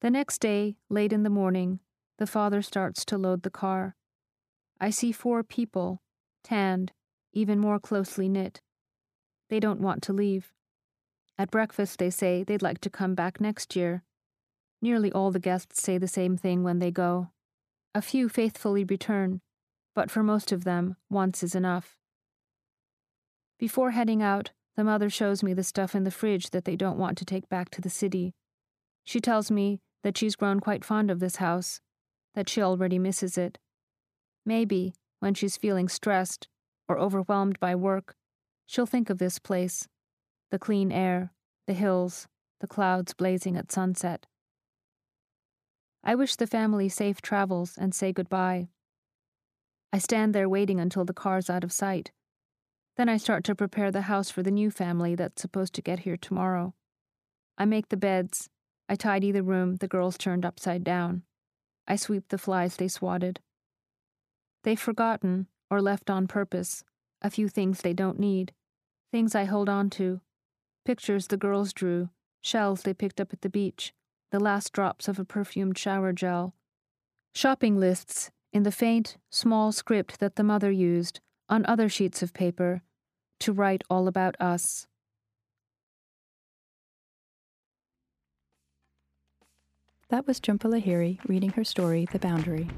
The 0.00 0.10
next 0.10 0.38
day, 0.40 0.76
late 0.88 1.12
in 1.12 1.22
the 1.22 1.30
morning, 1.30 1.80
the 2.18 2.26
father 2.26 2.62
starts 2.62 3.04
to 3.04 3.18
load 3.18 3.42
the 3.42 3.50
car. 3.50 3.94
I 4.80 4.88
see 4.88 5.12
four 5.12 5.44
people, 5.44 6.00
tanned, 6.42 6.92
even 7.34 7.58
more 7.58 7.78
closely 7.78 8.28
knit. 8.28 8.62
They 9.52 9.60
don't 9.60 9.82
want 9.82 10.02
to 10.04 10.14
leave. 10.14 10.50
At 11.36 11.50
breakfast, 11.50 11.98
they 11.98 12.08
say 12.08 12.42
they'd 12.42 12.62
like 12.62 12.80
to 12.80 12.88
come 12.88 13.14
back 13.14 13.38
next 13.38 13.76
year. 13.76 14.02
Nearly 14.80 15.12
all 15.12 15.30
the 15.30 15.38
guests 15.38 15.82
say 15.82 15.98
the 15.98 16.08
same 16.08 16.38
thing 16.38 16.62
when 16.62 16.78
they 16.78 16.90
go. 16.90 17.28
A 17.94 18.00
few 18.00 18.30
faithfully 18.30 18.82
return, 18.82 19.42
but 19.94 20.10
for 20.10 20.22
most 20.22 20.52
of 20.52 20.64
them, 20.64 20.96
once 21.10 21.42
is 21.42 21.54
enough. 21.54 21.98
Before 23.58 23.90
heading 23.90 24.22
out, 24.22 24.52
the 24.74 24.84
mother 24.84 25.10
shows 25.10 25.42
me 25.42 25.52
the 25.52 25.62
stuff 25.62 25.94
in 25.94 26.04
the 26.04 26.10
fridge 26.10 26.48
that 26.48 26.64
they 26.64 26.74
don't 26.74 26.96
want 26.96 27.18
to 27.18 27.26
take 27.26 27.50
back 27.50 27.68
to 27.72 27.82
the 27.82 27.90
city. 27.90 28.32
She 29.04 29.20
tells 29.20 29.50
me 29.50 29.80
that 30.02 30.16
she's 30.16 30.34
grown 30.34 30.60
quite 30.60 30.82
fond 30.82 31.10
of 31.10 31.20
this 31.20 31.36
house, 31.36 31.82
that 32.34 32.48
she 32.48 32.62
already 32.62 32.98
misses 32.98 33.36
it. 33.36 33.58
Maybe, 34.46 34.94
when 35.20 35.34
she's 35.34 35.58
feeling 35.58 35.90
stressed 35.90 36.48
or 36.88 36.98
overwhelmed 36.98 37.60
by 37.60 37.74
work, 37.74 38.16
she'll 38.72 38.86
think 38.86 39.10
of 39.10 39.18
this 39.18 39.38
place 39.38 39.86
the 40.50 40.58
clean 40.58 40.90
air, 40.92 41.32
the 41.66 41.74
hills, 41.74 42.26
the 42.60 42.66
clouds 42.66 43.14
blazing 43.14 43.56
at 43.56 43.72
sunset. 43.72 44.26
I 46.04 46.14
wish 46.14 46.36
the 46.36 46.46
family 46.46 46.88
safe 46.88 47.22
travels 47.22 47.76
and 47.78 47.94
say 47.94 48.12
goodbye. 48.12 48.68
I 49.92 49.98
stand 49.98 50.34
there 50.34 50.48
waiting 50.48 50.78
until 50.80 51.04
the 51.04 51.14
car's 51.14 51.48
out 51.48 51.64
of 51.64 51.72
sight. 51.72 52.12
Then 52.96 53.08
I 53.08 53.16
start 53.16 53.44
to 53.44 53.54
prepare 53.54 53.90
the 53.90 54.02
house 54.02 54.30
for 54.30 54.42
the 54.42 54.50
new 54.50 54.70
family 54.70 55.14
that's 55.14 55.40
supposed 55.40 55.74
to 55.74 55.82
get 55.82 56.00
here 56.00 56.18
tomorrow. 56.18 56.74
I 57.56 57.64
make 57.64 57.88
the 57.88 57.96
beds. 57.96 58.48
I 58.88 58.96
tidy 58.96 59.32
the 59.32 59.42
room 59.42 59.76
the 59.76 59.88
girls 59.88 60.18
turned 60.18 60.44
upside 60.44 60.84
down. 60.84 61.22
I 61.86 61.96
sweep 61.96 62.28
the 62.28 62.38
flies 62.38 62.76
they 62.76 62.88
swatted. 62.88 63.40
They've 64.64 64.80
forgotten, 64.80 65.46
or 65.70 65.80
left 65.80 66.10
on 66.10 66.26
purpose, 66.26 66.84
a 67.22 67.30
few 67.30 67.48
things 67.48 67.80
they 67.80 67.94
don't 67.94 68.18
need, 68.18 68.52
things 69.12 69.34
I 69.34 69.44
hold 69.44 69.68
on 69.68 69.90
to. 69.90 70.20
Pictures 70.84 71.28
the 71.28 71.36
girls 71.36 71.72
drew, 71.72 72.08
shells 72.40 72.82
they 72.82 72.94
picked 72.94 73.20
up 73.20 73.32
at 73.32 73.42
the 73.42 73.50
beach, 73.50 73.92
the 74.32 74.40
last 74.40 74.72
drops 74.72 75.06
of 75.06 75.18
a 75.18 75.24
perfumed 75.24 75.78
shower 75.78 76.12
gel. 76.12 76.54
Shopping 77.34 77.78
lists 77.78 78.30
in 78.52 78.62
the 78.62 78.72
faint, 78.72 79.18
small 79.30 79.70
script 79.70 80.18
that 80.18 80.36
the 80.36 80.42
mother 80.42 80.72
used 80.72 81.20
on 81.48 81.64
other 81.66 81.88
sheets 81.88 82.22
of 82.22 82.32
paper 82.32 82.82
to 83.40 83.52
write 83.52 83.84
all 83.90 84.08
about 84.08 84.34
us. 84.40 84.86
That 90.08 90.26
was 90.26 90.40
Jhumpa 90.40 90.70
Lahiri 90.70 91.18
reading 91.28 91.50
her 91.50 91.64
story, 91.64 92.06
The 92.12 92.18
Boundary. 92.18 92.68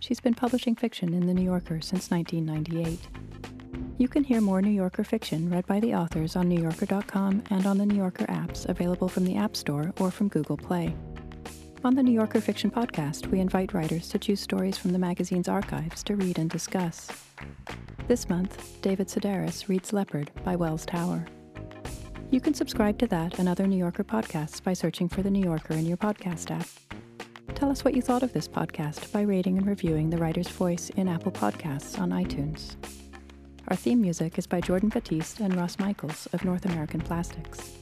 She's 0.00 0.20
been 0.20 0.34
publishing 0.34 0.74
fiction 0.74 1.14
in 1.14 1.26
The 1.26 1.34
New 1.34 1.44
Yorker 1.44 1.80
since 1.80 2.10
1998. 2.10 3.61
You 3.98 4.08
can 4.08 4.24
hear 4.24 4.40
more 4.40 4.62
New 4.62 4.70
Yorker 4.70 5.04
fiction 5.04 5.50
read 5.50 5.66
by 5.66 5.78
the 5.78 5.94
authors 5.94 6.34
on 6.34 6.48
NewYorker.com 6.48 7.44
and 7.50 7.66
on 7.66 7.78
the 7.78 7.86
New 7.86 7.96
Yorker 7.96 8.24
apps 8.26 8.68
available 8.68 9.08
from 9.08 9.24
the 9.24 9.36
App 9.36 9.54
Store 9.54 9.92
or 10.00 10.10
from 10.10 10.28
Google 10.28 10.56
Play. 10.56 10.96
On 11.84 11.94
the 11.94 12.02
New 12.02 12.12
Yorker 12.12 12.40
Fiction 12.40 12.70
Podcast, 12.70 13.26
we 13.26 13.38
invite 13.38 13.74
writers 13.74 14.08
to 14.08 14.18
choose 14.18 14.40
stories 14.40 14.78
from 14.78 14.92
the 14.92 14.98
magazine's 14.98 15.48
archives 15.48 16.02
to 16.04 16.16
read 16.16 16.38
and 16.38 16.48
discuss. 16.48 17.10
This 18.08 18.28
month, 18.28 18.80
David 18.82 19.08
Sedaris 19.08 19.68
reads 19.68 19.92
Leopard 19.92 20.30
by 20.44 20.56
Wells 20.56 20.86
Tower. 20.86 21.26
You 22.30 22.40
can 22.40 22.54
subscribe 22.54 22.98
to 22.98 23.06
that 23.08 23.38
and 23.38 23.48
other 23.48 23.66
New 23.66 23.76
Yorker 23.76 24.04
podcasts 24.04 24.62
by 24.62 24.72
searching 24.72 25.08
for 25.08 25.22
The 25.22 25.30
New 25.30 25.44
Yorker 25.44 25.74
in 25.74 25.86
your 25.86 25.98
podcast 25.98 26.50
app. 26.50 26.68
Tell 27.54 27.70
us 27.70 27.84
what 27.84 27.94
you 27.94 28.00
thought 28.00 28.22
of 28.22 28.32
this 28.32 28.48
podcast 28.48 29.12
by 29.12 29.20
rating 29.20 29.58
and 29.58 29.66
reviewing 29.66 30.08
The 30.08 30.18
Writer's 30.18 30.48
Voice 30.48 30.90
in 30.90 31.08
Apple 31.08 31.32
Podcasts 31.32 31.98
on 31.98 32.10
iTunes. 32.10 32.76
Our 33.72 33.76
theme 33.76 34.02
music 34.02 34.36
is 34.36 34.46
by 34.46 34.60
Jordan 34.60 34.90
Batiste 34.90 35.40
and 35.40 35.56
Ross 35.56 35.78
Michaels 35.78 36.28
of 36.34 36.44
North 36.44 36.66
American 36.66 37.00
Plastics. 37.00 37.72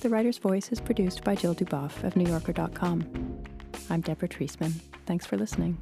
The 0.00 0.08
Writer's 0.08 0.38
Voice 0.38 0.72
is 0.72 0.80
produced 0.80 1.22
by 1.22 1.34
Jill 1.34 1.54
Duboff 1.54 2.02
of 2.02 2.14
NewYorker.com. 2.14 3.44
I'm 3.90 4.00
Deborah 4.00 4.26
Treisman. 4.26 4.72
Thanks 5.04 5.26
for 5.26 5.36
listening. 5.36 5.76